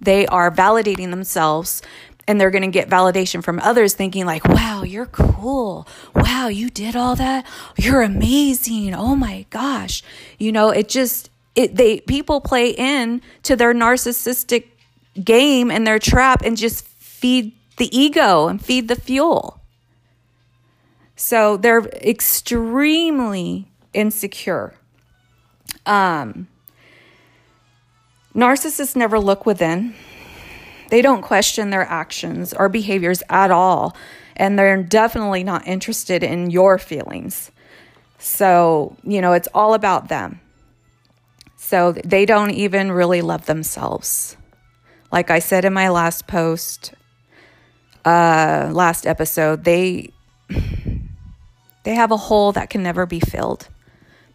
they 0.00 0.26
are 0.26 0.50
validating 0.50 1.10
themselves 1.10 1.82
and 2.26 2.40
they're 2.40 2.50
going 2.50 2.62
to 2.62 2.68
get 2.68 2.88
validation 2.88 3.42
from 3.42 3.58
others 3.60 3.94
thinking 3.94 4.26
like 4.26 4.44
wow 4.44 4.82
you're 4.82 5.06
cool 5.06 5.88
wow 6.14 6.48
you 6.48 6.68
did 6.70 6.94
all 6.94 7.16
that 7.16 7.46
you're 7.76 8.02
amazing 8.02 8.94
oh 8.94 9.16
my 9.16 9.46
gosh 9.50 10.02
you 10.38 10.52
know 10.52 10.70
it 10.70 10.88
just 10.88 11.30
it 11.58 11.74
they 11.74 12.00
people 12.00 12.40
play 12.40 12.70
in 12.70 13.20
to 13.42 13.56
their 13.56 13.74
narcissistic 13.74 14.68
game 15.22 15.70
and 15.70 15.84
their 15.84 15.98
trap 15.98 16.42
and 16.42 16.56
just 16.56 16.86
feed 16.86 17.52
the 17.78 17.96
ego 17.96 18.46
and 18.46 18.64
feed 18.64 18.86
the 18.86 18.94
fuel. 18.94 19.60
So 21.16 21.56
they're 21.56 21.84
extremely 21.86 23.68
insecure. 23.92 24.74
Um, 25.84 26.46
narcissists 28.34 28.94
never 28.94 29.18
look 29.18 29.44
within. 29.44 29.94
They 30.90 31.02
don't 31.02 31.22
question 31.22 31.70
their 31.70 31.82
actions 31.82 32.54
or 32.54 32.68
behaviors 32.68 33.22
at 33.28 33.50
all. 33.50 33.96
And 34.36 34.56
they're 34.56 34.80
definitely 34.80 35.42
not 35.42 35.66
interested 35.66 36.22
in 36.22 36.50
your 36.50 36.78
feelings. 36.78 37.50
So, 38.18 38.96
you 39.02 39.20
know, 39.20 39.32
it's 39.32 39.48
all 39.52 39.74
about 39.74 40.08
them. 40.08 40.40
So 41.68 41.92
they 41.92 42.24
don't 42.24 42.52
even 42.52 42.90
really 42.90 43.20
love 43.20 43.44
themselves. 43.44 44.38
Like 45.12 45.30
I 45.30 45.38
said 45.38 45.66
in 45.66 45.74
my 45.74 45.90
last 45.90 46.26
post, 46.26 46.94
uh, 48.06 48.70
last 48.72 49.06
episode, 49.06 49.64
they 49.64 50.10
they 51.84 51.94
have 51.94 52.10
a 52.10 52.16
hole 52.16 52.52
that 52.52 52.70
can 52.70 52.82
never 52.82 53.04
be 53.04 53.20
filled. 53.20 53.68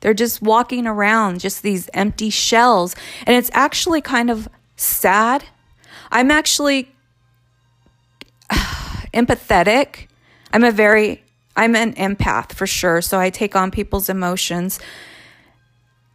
They're 0.02 0.14
just 0.14 0.44
walking 0.44 0.86
around, 0.86 1.40
just 1.40 1.64
these 1.64 1.90
empty 1.96 2.30
shells. 2.30 2.96
And 3.26 3.36
it's 3.36 3.50
actually 3.54 4.02
kind 4.02 4.30
of 4.30 4.48
sad. 4.76 5.44
I'm 6.12 6.30
actually 6.30 6.92
empathetic. 9.12 10.06
I'm 10.52 10.64
a 10.64 10.72
very, 10.72 11.24
I'm 11.56 11.76
an 11.76 11.94
empath 11.94 12.54
for 12.54 12.68
sure. 12.68 13.02
So 13.02 13.20
I 13.20 13.32
take 13.32 13.56
on 13.56 13.72
people's 13.72 14.08
emotions. 14.08 14.80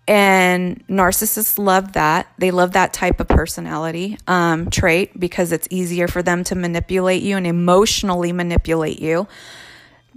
And 0.08 0.86
narcissists 0.88 1.58
love 1.58 1.92
that. 1.92 2.32
They 2.38 2.50
love 2.50 2.72
that 2.72 2.94
type 2.94 3.20
of 3.20 3.28
personality 3.28 4.16
um, 4.26 4.70
trait 4.70 5.20
because 5.20 5.52
it's 5.52 5.68
easier 5.70 6.08
for 6.08 6.22
them 6.22 6.44
to 6.44 6.54
manipulate 6.54 7.22
you 7.22 7.36
and 7.36 7.46
emotionally 7.46 8.32
manipulate 8.32 9.00
you. 9.00 9.28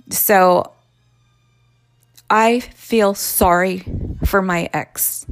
So 0.10 0.72
I 2.30 2.62
feel 2.62 3.14
sorry 3.14 3.84
for 4.26 4.42
my 4.42 4.70
ex. 4.72 5.26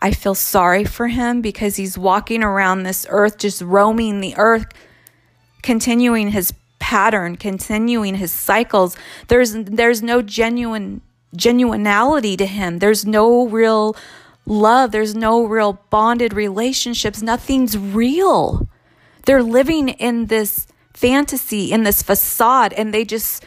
I 0.00 0.12
feel 0.12 0.34
sorry 0.34 0.84
for 0.84 1.08
him 1.08 1.42
because 1.42 1.76
he's 1.76 1.98
walking 1.98 2.42
around 2.42 2.82
this 2.82 3.06
earth, 3.10 3.36
just 3.36 3.60
roaming 3.60 4.20
the 4.22 4.34
earth, 4.38 4.66
continuing 5.62 6.28
his 6.30 6.54
pattern, 6.78 7.36
continuing 7.36 8.14
his 8.14 8.32
cycles. 8.32 8.96
There's 9.28 9.52
there's 9.52 10.02
no 10.02 10.22
genuine 10.22 11.02
genuinity 11.36 12.36
to 12.38 12.46
him. 12.46 12.78
There's 12.78 13.04
no 13.04 13.46
real 13.48 13.96
love, 14.46 14.92
there's 14.92 15.14
no 15.14 15.44
real 15.44 15.80
bonded 15.90 16.32
relationships. 16.32 17.22
Nothing's 17.22 17.76
real. 17.76 18.68
They're 19.26 19.42
living 19.42 19.90
in 19.90 20.26
this 20.26 20.66
fantasy, 20.92 21.72
in 21.72 21.82
this 21.82 22.02
facade, 22.02 22.72
and 22.74 22.92
they 22.92 23.04
just 23.04 23.44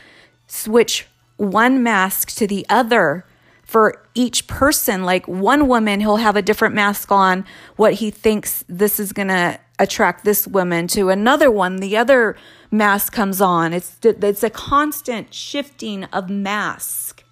switch 0.47 1.07
one 1.37 1.83
mask 1.83 2.29
to 2.35 2.47
the 2.47 2.65
other 2.69 3.25
for 3.63 4.03
each 4.15 4.47
person. 4.47 5.03
Like 5.03 5.27
one 5.27 5.67
woman, 5.67 5.99
he'll 5.99 6.17
have 6.17 6.35
a 6.35 6.41
different 6.41 6.73
mask 6.73 7.11
on 7.11 7.45
what 7.75 7.95
he 7.95 8.09
thinks 8.09 8.63
this 8.67 8.99
is 8.99 9.13
going 9.13 9.27
to 9.27 9.59
attract 9.77 10.25
this 10.25 10.47
woman 10.47 10.87
to 10.87 11.09
another 11.09 11.51
one. 11.51 11.77
The 11.77 11.95
other 11.95 12.35
mask 12.71 13.13
comes 13.13 13.39
on. 13.39 13.73
It's, 13.73 13.97
it's 14.03 14.43
a 14.43 14.49
constant 14.49 15.33
shifting 15.33 16.05
of 16.05 16.29
masks 16.29 17.23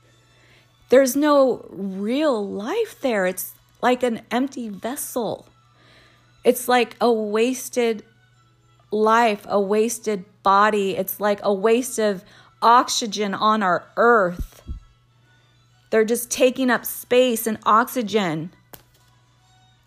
there's 0.89 1.15
no 1.15 1.65
real 1.69 2.47
life 2.47 2.99
there. 3.01 3.25
It's 3.25 3.53
like 3.81 4.03
an 4.03 4.21
empty 4.31 4.69
vessel. 4.69 5.47
It's 6.43 6.67
like 6.67 6.95
a 7.01 7.11
wasted 7.11 8.03
life, 8.91 9.45
a 9.47 9.59
wasted 9.59 10.25
body. 10.43 10.95
It's 10.95 11.19
like 11.19 11.39
a 11.43 11.53
waste 11.53 11.99
of 11.99 12.23
oxygen 12.61 13.33
on 13.33 13.63
our 13.63 13.85
earth. 13.97 14.61
They're 15.89 16.05
just 16.05 16.29
taking 16.29 16.69
up 16.69 16.85
space 16.85 17.47
and 17.47 17.57
oxygen. 17.65 18.51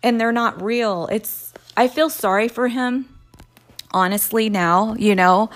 And 0.01 0.19
they're 0.19 0.31
not 0.31 0.61
real. 0.61 1.07
It's 1.11 1.53
I 1.75 1.87
feel 1.87 2.09
sorry 2.09 2.47
for 2.47 2.67
him. 2.67 3.07
Honestly 3.91 4.49
now, 4.49 4.95
you 4.95 5.15
know, 5.15 5.49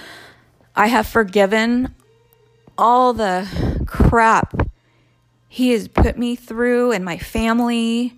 I 0.76 0.88
have 0.88 1.08
forgiven 1.08 1.94
all 2.78 3.14
the 3.14 3.48
crap 3.86 4.63
he 5.54 5.70
has 5.70 5.88
put 5.88 6.18
me 6.18 6.36
through 6.36 6.92
and 6.92 7.06
my 7.06 7.16
family 7.16 8.18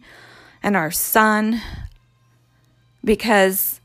and 0.63 0.73
our 0.73 0.89
son 0.89 1.61
because 3.03 3.81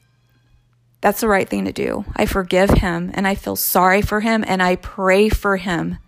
that's 1.00 1.20
the 1.20 1.26
right 1.26 1.48
thing 1.48 1.64
to 1.64 1.72
do. 1.72 2.04
I 2.14 2.26
forgive 2.26 2.70
him 2.70 3.10
and 3.12 3.26
I 3.26 3.34
feel 3.34 3.56
sorry 3.56 4.02
for 4.02 4.20
him 4.20 4.44
and 4.46 4.62
I 4.62 4.76
pray 4.76 5.28
for 5.28 5.56
him. 5.56 5.98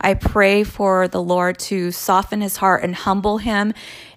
I 0.00 0.14
pray 0.14 0.64
for 0.64 1.06
the 1.06 1.22
Lord 1.22 1.60
to 1.60 1.92
soften 1.92 2.40
his 2.40 2.56
heart 2.56 2.82
and 2.82 2.96
humble 2.96 3.38
him 3.38 3.72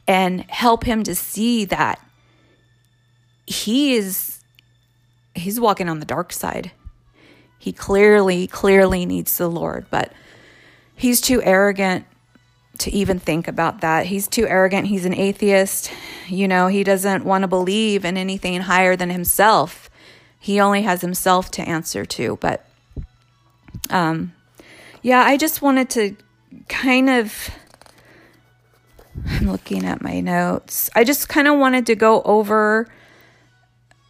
and 0.07 0.41
help 0.49 0.83
him 0.83 1.03
to 1.03 1.13
see 1.13 1.65
that 1.65 2.03
he 3.45 3.93
is 3.93 4.39
he's 5.35 5.59
walking 5.59 5.89
on 5.89 5.99
the 5.99 6.07
dark 6.07 6.33
side. 6.33 6.71
He 7.59 7.71
clearly 7.71 8.47
clearly 8.47 9.05
needs 9.05 9.37
the 9.37 9.47
Lord, 9.47 9.85
but 9.91 10.11
he's 10.95 11.21
too 11.21 11.39
arrogant 11.43 12.07
to 12.79 12.91
even 12.91 13.19
think 13.19 13.47
about 13.47 13.81
that. 13.81 14.07
He's 14.07 14.27
too 14.27 14.47
arrogant. 14.47 14.87
He's 14.87 15.05
an 15.05 15.13
atheist. 15.13 15.91
You 16.27 16.47
know, 16.47 16.67
he 16.67 16.83
doesn't 16.83 17.23
want 17.23 17.43
to 17.43 17.47
believe 17.47 18.03
in 18.05 18.17
anything 18.17 18.61
higher 18.61 18.95
than 18.95 19.09
himself. 19.09 19.89
He 20.39 20.59
only 20.59 20.81
has 20.81 21.01
himself 21.01 21.51
to 21.51 21.61
answer 21.61 22.05
to. 22.05 22.37
But 22.37 22.65
um, 23.89 24.33
yeah, 25.01 25.21
I 25.21 25.37
just 25.37 25.61
wanted 25.61 25.89
to 25.91 26.15
kind 26.67 27.09
of. 27.09 27.49
I'm 29.27 29.45
looking 29.45 29.85
at 29.85 30.01
my 30.01 30.19
notes. 30.19 30.89
I 30.95 31.03
just 31.03 31.29
kind 31.29 31.47
of 31.47 31.59
wanted 31.59 31.85
to 31.85 31.95
go 31.95 32.23
over, 32.23 32.87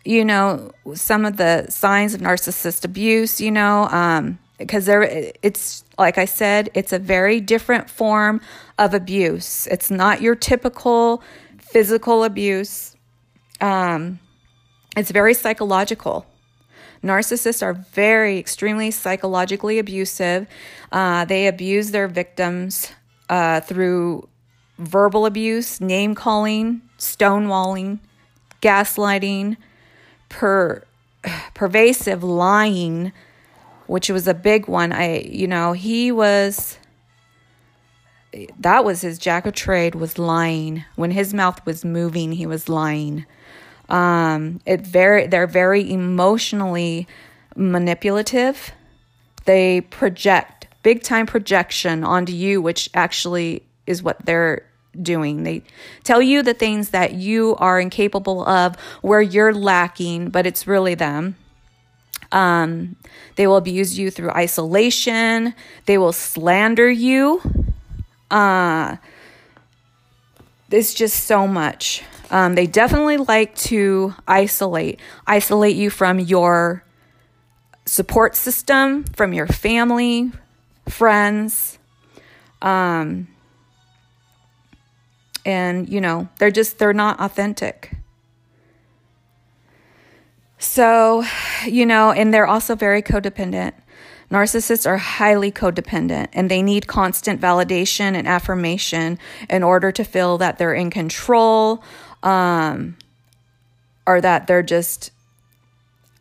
you 0.05 0.23
know, 0.23 0.71
some 0.93 1.25
of 1.25 1.35
the 1.35 1.67
signs 1.69 2.13
of 2.13 2.21
narcissist 2.21 2.85
abuse, 2.85 3.41
you 3.41 3.51
know, 3.51 3.89
um, 3.89 4.39
because 4.63 4.85
there 4.85 5.03
it's 5.41 5.83
like 5.97 6.17
I 6.17 6.25
said, 6.25 6.69
it's 6.73 6.93
a 6.93 6.99
very 6.99 7.39
different 7.39 7.89
form 7.89 8.41
of 8.77 8.93
abuse. 8.93 9.67
It's 9.67 9.91
not 9.91 10.21
your 10.21 10.35
typical 10.35 11.21
physical 11.59 12.23
abuse. 12.23 12.95
Um, 13.61 14.19
it's 14.95 15.11
very 15.11 15.33
psychological. 15.33 16.25
Narcissists 17.03 17.61
are 17.61 17.73
very, 17.73 18.37
extremely 18.37 18.89
psychologically 18.89 19.77
abusive. 19.77 20.47
Uh, 20.91 21.25
they 21.25 21.47
abuse 21.47 21.91
their 21.91 22.07
victims 22.07 22.91
uh, 23.29 23.59
through 23.59 24.29
verbal 24.77 25.25
abuse, 25.25 25.81
name 25.81 26.15
calling, 26.15 26.81
stonewalling, 26.97 27.99
gaslighting, 28.61 29.57
per, 30.29 30.83
pervasive 31.53 32.23
lying, 32.23 33.11
which 33.87 34.09
was 34.09 34.27
a 34.27 34.33
big 34.33 34.67
one. 34.67 34.91
I, 34.91 35.19
you 35.19 35.47
know, 35.47 35.73
he 35.73 36.11
was 36.11 36.77
that 38.59 38.83
was 38.83 39.01
his 39.01 39.17
jack 39.17 39.45
of 39.45 39.53
trade 39.53 39.95
was 39.95 40.17
lying. 40.17 40.83
When 40.95 41.11
his 41.11 41.33
mouth 41.33 41.63
was 41.65 41.85
moving, 41.85 42.31
he 42.31 42.45
was 42.45 42.67
lying. 42.67 43.25
Um, 43.89 44.59
it 44.65 44.81
very 44.81 45.27
they're 45.27 45.47
very 45.47 45.91
emotionally 45.91 47.07
manipulative. 47.55 48.71
They 49.45 49.81
project 49.81 50.67
big 50.83 51.03
time 51.03 51.25
projection 51.25 52.03
onto 52.03 52.33
you, 52.33 52.61
which 52.61 52.89
actually 52.93 53.63
is 53.85 54.01
what 54.01 54.25
they're 54.25 54.65
doing. 55.01 55.43
They 55.43 55.63
tell 56.03 56.21
you 56.21 56.43
the 56.43 56.53
things 56.53 56.89
that 56.89 57.13
you 57.13 57.55
are 57.57 57.79
incapable 57.79 58.47
of, 58.47 58.75
where 59.01 59.21
you're 59.21 59.53
lacking, 59.53 60.29
but 60.29 60.45
it's 60.45 60.67
really 60.67 60.95
them. 60.95 61.35
Um, 62.33 62.97
they 63.35 63.47
will 63.47 63.57
abuse 63.57 63.97
you 63.97 64.11
through 64.11 64.31
isolation. 64.31 65.53
They 65.85 65.97
will 65.97 66.11
slander 66.11 66.89
you. 66.89 67.41
Uh, 68.29 68.97
it's 70.69 70.93
just 70.93 71.25
so 71.25 71.47
much. 71.47 72.03
Um, 72.31 72.55
they 72.55 72.65
definitely 72.65 73.17
like 73.17 73.55
to 73.57 74.15
isolate, 74.27 74.99
isolate 75.27 75.75
you 75.75 75.91
from 75.91 76.19
your 76.19 76.83
support 77.85 78.35
system, 78.35 79.03
from 79.03 79.33
your 79.33 79.45
family, 79.45 80.31
friends. 80.89 81.77
Um, 82.63 83.27
and, 85.45 85.87
you 85.87 86.01
know, 86.01 86.27
they're 86.39 86.49
just, 86.49 86.79
they're 86.79 86.93
not 86.93 87.19
authentic. 87.19 87.95
So, 90.63 91.25
you 91.65 91.85
know, 91.85 92.13
and 92.13 92.33
they're 92.33 92.47
also 92.47 92.73
very 92.73 93.01
codependent. 93.01 93.73
Narcissists 94.31 94.87
are 94.87 94.97
highly 94.97 95.51
codependent 95.51 96.29
and 96.31 96.49
they 96.49 96.61
need 96.61 96.87
constant 96.87 97.41
validation 97.41 98.15
and 98.15 98.25
affirmation 98.25 99.19
in 99.49 99.61
order 99.61 99.91
to 99.91 100.05
feel 100.05 100.37
that 100.37 100.57
they're 100.57 100.73
in 100.73 100.89
control 100.89 101.83
um, 102.23 102.95
or 104.07 104.21
that 104.21 104.47
they're 104.47 104.63
just 104.63 105.11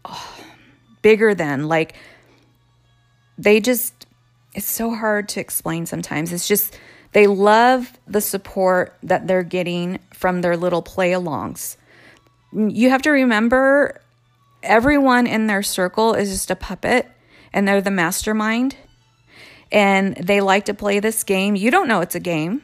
oh, 0.05 0.45
bigger 1.03 1.37
than. 1.37 1.69
Like, 1.69 1.95
they 3.39 3.61
just, 3.61 4.07
it's 4.55 4.67
so 4.67 4.93
hard 4.93 5.29
to 5.31 5.41
explain 5.41 5.87
sometimes. 5.87 6.33
It's 6.33 6.49
just, 6.49 6.77
they 7.13 7.29
love 7.29 7.97
the 8.09 8.21
support 8.21 8.99
that 9.05 9.29
they're 9.29 9.45
getting 9.45 10.01
from 10.13 10.41
their 10.41 10.57
little 10.57 10.83
play 10.83 11.13
alongs. 11.13 11.77
You 12.53 12.91
have 12.91 13.03
to 13.03 13.11
remember 13.11 14.02
everyone 14.63 15.27
in 15.27 15.47
their 15.47 15.63
circle 15.63 16.15
is 16.15 16.31
just 16.31 16.51
a 16.51 16.57
puppet 16.57 17.09
and 17.53 17.67
they're 17.67 17.83
the 17.83 17.91
mastermind 17.91 18.77
and 19.71 20.15
they 20.17 20.41
like 20.41 20.67
to 20.67 20.75
play 20.75 21.01
this 21.01 21.25
game. 21.25 21.57
You 21.57 21.71
don't 21.71 21.89
know 21.89 22.01
it's 22.01 22.15
a 22.15 22.21
game, 22.21 22.63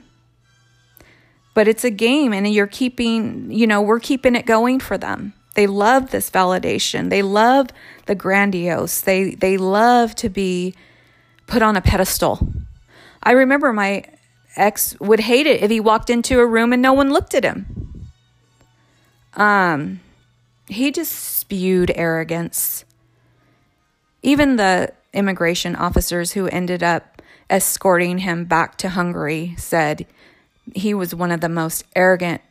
but 1.55 1.67
it's 1.67 1.85
a 1.85 1.91
game 1.91 2.33
and 2.33 2.47
you're 2.53 2.67
keeping, 2.67 3.51
you 3.51 3.67
know, 3.67 3.81
we're 3.81 4.01
keeping 4.01 4.37
it 4.37 4.47
going 4.47 4.79
for 4.79 4.99
them. 4.99 5.33
They 5.55 5.67
love 5.67 6.11
this 6.11 6.31
validation. 6.31 7.11
They 7.11 7.23
love 7.23 7.71
the 8.07 8.15
grandiose. 8.15 9.01
They 9.01 9.35
they 9.35 9.57
love 9.57 10.15
to 10.17 10.29
be 10.29 10.75
put 11.49 11.63
on 11.63 11.77
a 11.77 11.81
pedestal. 11.81 12.53
I 13.23 13.33
remember 13.33 13.73
my 13.73 14.05
ex 14.55 14.95
would 15.01 15.21
hate 15.21 15.47
it 15.47 15.63
if 15.63 15.71
he 15.71 15.81
walked 15.81 16.11
into 16.11 16.39
a 16.39 16.47
room 16.47 16.73
and 16.73 16.81
no 16.81 16.93
one 16.93 17.11
looked 17.11 17.35
at 17.35 17.43
him. 17.43 18.11
Um 19.35 20.01
he 20.69 20.93
just 20.93 21.38
spewed 21.49 21.91
arrogance. 21.95 22.85
Even 24.23 24.57
the 24.57 24.93
immigration 25.15 25.75
officers 25.75 26.33
who 26.33 26.47
ended 26.49 26.83
up 26.83 27.23
escorting 27.49 28.19
him 28.19 28.45
back 28.45 28.77
to 28.77 28.91
Hungary 28.91 29.55
said 29.57 30.07
he 30.75 30.93
was 30.93 31.15
one 31.15 31.31
of 31.31 31.41
the 31.41 31.49
most 31.49 31.87
arrogant 31.97 32.43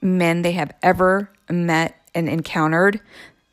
men 0.00 0.40
they 0.40 0.52
have 0.52 0.72
ever 0.82 1.30
met 1.50 2.00
and 2.14 2.30
encountered, 2.30 3.02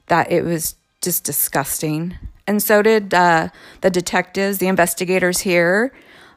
that 0.06 0.32
it 0.32 0.46
was 0.46 0.76
just 1.02 1.26
disgusting. 1.26 2.16
And 2.48 2.64
so 2.64 2.82
did 2.82 3.14
uh, 3.14 3.50
the 3.82 3.90
detectives, 3.90 4.60
the 4.60 4.68
investigators 4.68 5.40
here 5.42 5.92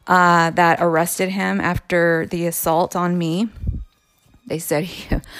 uh, 0.09 0.51
that 0.51 0.78
arrested 0.80 1.28
him 1.28 1.61
after 1.61 2.26
the 2.26 2.48
assault 2.48 2.96
on 2.96 3.16
me. 3.16 3.48
They 4.51 4.59
said, 4.59 4.90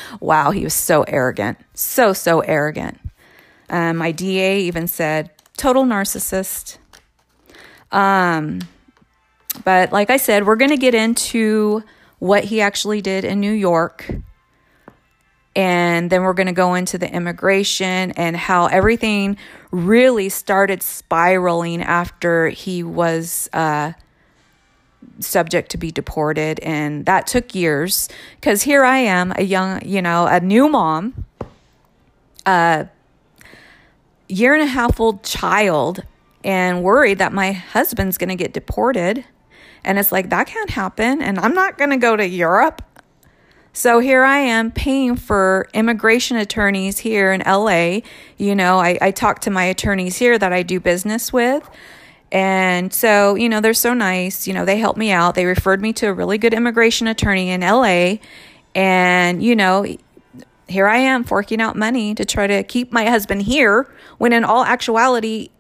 wow, 0.21 0.53
he 0.53 0.63
was 0.63 0.73
so 0.73 1.03
arrogant. 1.03 1.59
So, 1.75 2.13
so 2.13 2.41
arrogant. 2.41 3.01
Um, 3.69 3.97
my 3.97 4.13
DA 4.13 4.61
even 4.61 4.87
said, 4.87 5.31
total 5.57 5.85
narcissist. 5.85 6.79
Um, 7.91 8.61
but 9.65 9.91
like 9.91 10.11
I 10.11 10.17
said, 10.17 10.47
we're 10.47 10.55
going 10.55 10.71
to 10.71 10.77
get 10.77 10.95
into 10.95 11.83
what 12.21 12.45
he 12.45 12.61
actually 12.61 13.01
did 13.01 13.25
in 13.25 13.41
New 13.41 13.51
York. 13.51 14.09
And 15.57 16.09
then 16.09 16.23
we're 16.23 16.33
going 16.33 16.47
to 16.47 16.53
go 16.53 16.75
into 16.75 16.97
the 16.97 17.13
immigration 17.13 18.13
and 18.13 18.37
how 18.37 18.67
everything 18.67 19.37
really 19.73 20.29
started 20.29 20.85
spiraling 20.85 21.83
after 21.83 22.49
he 22.49 22.85
was 22.85 23.51
uh, 23.53 23.93
subject 25.21 25.71
to 25.71 25.79
be 25.79 25.91
deported. 25.91 26.61
And 26.61 27.07
that 27.07 27.27
took 27.27 27.55
years 27.55 28.09
because 28.37 28.63
here 28.63 28.85
I 28.85 28.99
am, 28.99 29.33
a 29.37 29.43
young, 29.43 29.85
you 29.85 30.03
know, 30.03 30.27
a 30.27 30.41
new 30.41 30.69
mom, 30.69 31.25
a 32.47 32.89
year 34.29 34.55
and 34.55 34.63
a 34.63 34.67
half 34.67 35.01
old 35.01 35.23
child 35.23 36.05
and 36.45 36.83
worried 36.83 37.19
that 37.19 37.33
my 37.33 37.53
husband's 37.53 38.17
going 38.19 38.31
to 38.31 38.37
get 38.37 38.53
deported 38.53 39.25
And 39.85 39.99
it's 39.99 40.13
like, 40.13 40.31
that 40.31 40.47
can't 40.47 40.71
happen. 40.71 41.23
And 41.23 41.39
I'm 41.39 41.55
not 41.55 41.79
going 41.79 41.91
to 41.91 41.97
go 41.97 42.17
to 42.17 42.27
Europe. 42.27 42.83
So 43.73 44.01
here 44.01 44.25
I 44.25 44.39
am 44.39 44.73
paying 44.73 45.17
for 45.17 45.69
immigration 45.73 46.37
attorneys 46.37 46.99
here 46.99 47.33
in 47.33 47.41
LA. 47.47 48.01
You 48.37 48.55
know, 48.55 48.79
I, 48.79 48.99
I 49.01 49.11
talk 49.11 49.41
to 49.41 49.51
my 49.51 49.65
attorneys 49.65 50.17
here 50.17 50.39
that 50.39 50.53
I 50.53 50.63
do 50.63 50.81
business 50.81 51.33
with. 51.33 51.69
And 52.33 52.93
so, 52.93 53.35
you 53.35 53.49
know, 53.49 53.61
they're 53.61 53.75
so 53.75 53.93
nice. 53.93 54.47
You 54.47 54.55
know, 54.55 54.65
they 54.65 54.79
helped 54.79 54.99
me 54.99 55.11
out. 55.11 55.35
They 55.35 55.47
referred 55.47 55.83
me 55.83 55.93
to 55.95 56.07
a 56.07 56.13
really 56.13 56.39
good 56.39 56.55
immigration 56.55 57.09
attorney 57.09 57.51
in 57.51 57.61
LA. 57.63 58.17
And, 58.75 59.43
you 59.43 59.57
know, 59.57 59.85
here 60.69 60.87
I 60.87 60.99
am 60.99 61.25
forking 61.25 61.61
out 61.61 61.77
money 61.77 62.15
to 62.15 62.25
try 62.25 62.47
to 62.47 62.63
keep 62.63 62.93
my 62.93 63.05
husband 63.07 63.43
here 63.43 63.93
when 64.19 64.33
in 64.33 64.45
all 64.45 64.65
actuality, 64.65 65.51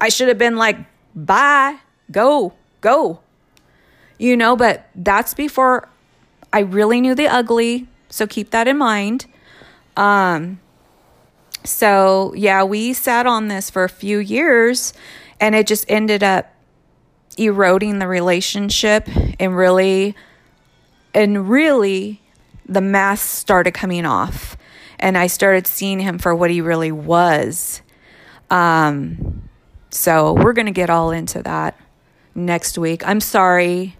I 0.00 0.10
should 0.10 0.28
have 0.28 0.36
been 0.38 0.56
like, 0.56 0.76
bye, 1.14 1.78
go, 2.10 2.52
go. 2.82 3.20
You 4.18 4.36
know, 4.36 4.56
but 4.56 4.88
that's 4.94 5.32
before 5.32 5.88
I 6.52 6.60
really 6.60 7.00
knew 7.00 7.14
the 7.14 7.28
ugly. 7.28 7.88
So 8.10 8.26
keep 8.26 8.50
that 8.50 8.68
in 8.68 8.76
mind. 8.76 9.26
Um, 9.96 10.60
so 11.64 12.34
yeah, 12.34 12.62
we 12.64 12.92
sat 12.92 13.26
on 13.26 13.48
this 13.48 13.70
for 13.70 13.84
a 13.84 13.88
few 13.88 14.18
years 14.18 14.92
and 15.40 15.54
it 15.54 15.66
just 15.66 15.84
ended 15.88 16.22
up 16.22 16.54
eroding 17.38 17.98
the 17.98 18.06
relationship 18.06 19.08
and 19.40 19.56
really, 19.56 20.14
and 21.14 21.48
really 21.48 22.20
the 22.66 22.80
mask 22.80 23.26
started 23.26 23.72
coming 23.72 24.06
off 24.06 24.56
and 25.00 25.16
I 25.16 25.26
started 25.26 25.66
seeing 25.66 25.98
him 25.98 26.18
for 26.18 26.34
what 26.34 26.50
he 26.50 26.60
really 26.60 26.92
was. 26.92 27.82
Um, 28.50 29.48
so 29.90 30.34
we're 30.34 30.52
going 30.52 30.66
to 30.66 30.72
get 30.72 30.90
all 30.90 31.10
into 31.10 31.42
that 31.42 31.76
next 32.34 32.78
week. 32.78 33.06
I'm 33.06 33.20
sorry. 33.20 33.96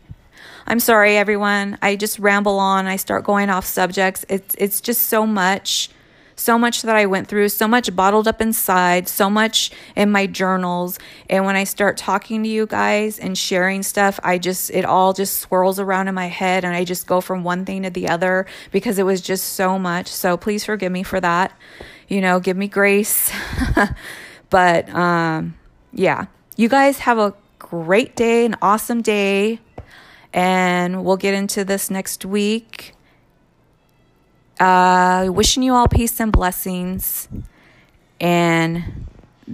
I'm 0.67 0.79
sorry 0.79 1.17
everyone. 1.17 1.79
I 1.83 1.97
just 1.97 2.19
ramble 2.19 2.59
on. 2.59 2.87
I 2.87 2.97
start 2.97 3.25
going 3.25 3.51
off 3.51 3.65
subjects. 3.65 4.25
It's 4.29 4.55
it's 4.57 4.81
just 4.81 5.03
so 5.03 5.27
much 5.27 5.91
so 6.41 6.59
much 6.59 6.83
that 6.83 6.97
I 6.97 7.07
went 7.07 7.29
through, 7.29 7.51
so 7.51 7.69
much 7.69 7.95
bottled 7.95 8.27
up 8.27 8.41
inside, 8.41 9.09
so 9.09 9.29
much 9.29 9.71
in 9.95 10.11
my 10.11 10.27
journals. 10.27 10.99
And 11.29 11.45
when 11.45 11.55
I 11.55 11.65
start 11.65 11.97
talking 11.97 12.43
to 12.43 12.49
you 12.49 12.67
guys 12.67 13.19
and 13.19 13.37
sharing 13.37 13.83
stuff, 13.83 14.19
I 14.23 14.39
just, 14.39 14.71
it 14.71 14.85
all 14.85 15.13
just 15.13 15.39
swirls 15.39 15.79
around 15.79 16.09
in 16.09 16.15
my 16.15 16.29
head 16.29 16.65
and 16.65 16.75
I 16.75 16.85
just 16.85 17.07
go 17.07 17.21
from 17.21 17.45
one 17.45 17.65
thing 17.65 17.83
to 17.83 17.91
the 17.91 18.09
other 18.09 18.47
because 18.73 18.99
it 18.99 19.05
was 19.05 19.21
just 19.21 19.53
so 19.53 19.79
much. 19.79 20.09
So 20.09 20.37
please 20.37 20.65
forgive 20.65 20.91
me 20.91 21.03
for 21.03 21.21
that. 21.21 21.53
You 22.09 22.21
know, 22.21 22.41
give 22.41 22.57
me 22.57 22.69
grace. 22.69 23.31
but 24.51 24.89
um, 24.89 25.55
yeah, 25.93 26.27
you 26.57 26.69
guys 26.69 27.01
have 27.01 27.19
a 27.19 27.35
great 27.59 28.17
day, 28.17 28.47
an 28.47 28.57
awesome 28.63 29.03
day. 29.03 29.61
And 30.33 31.05
we'll 31.05 31.17
get 31.17 31.35
into 31.35 31.65
this 31.65 31.91
next 31.91 32.25
week. 32.25 32.95
Uh, 34.61 35.29
wishing 35.33 35.63
you 35.63 35.75
all 35.75 35.89
peace 35.89 36.21
and 36.21 36.31
blessings. 36.31 37.29
And 38.21 39.07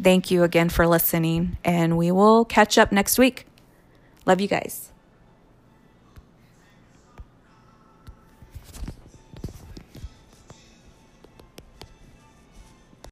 thank 0.03 0.31
you 0.31 0.43
again 0.43 0.69
for 0.69 0.87
listening. 0.87 1.57
And 1.65 1.97
we 1.97 2.11
will 2.11 2.45
catch 2.45 2.77
up 2.77 2.91
next 2.91 3.17
week. 3.17 3.47
Love 4.27 4.41
you 4.41 4.49
guys. 4.49 4.91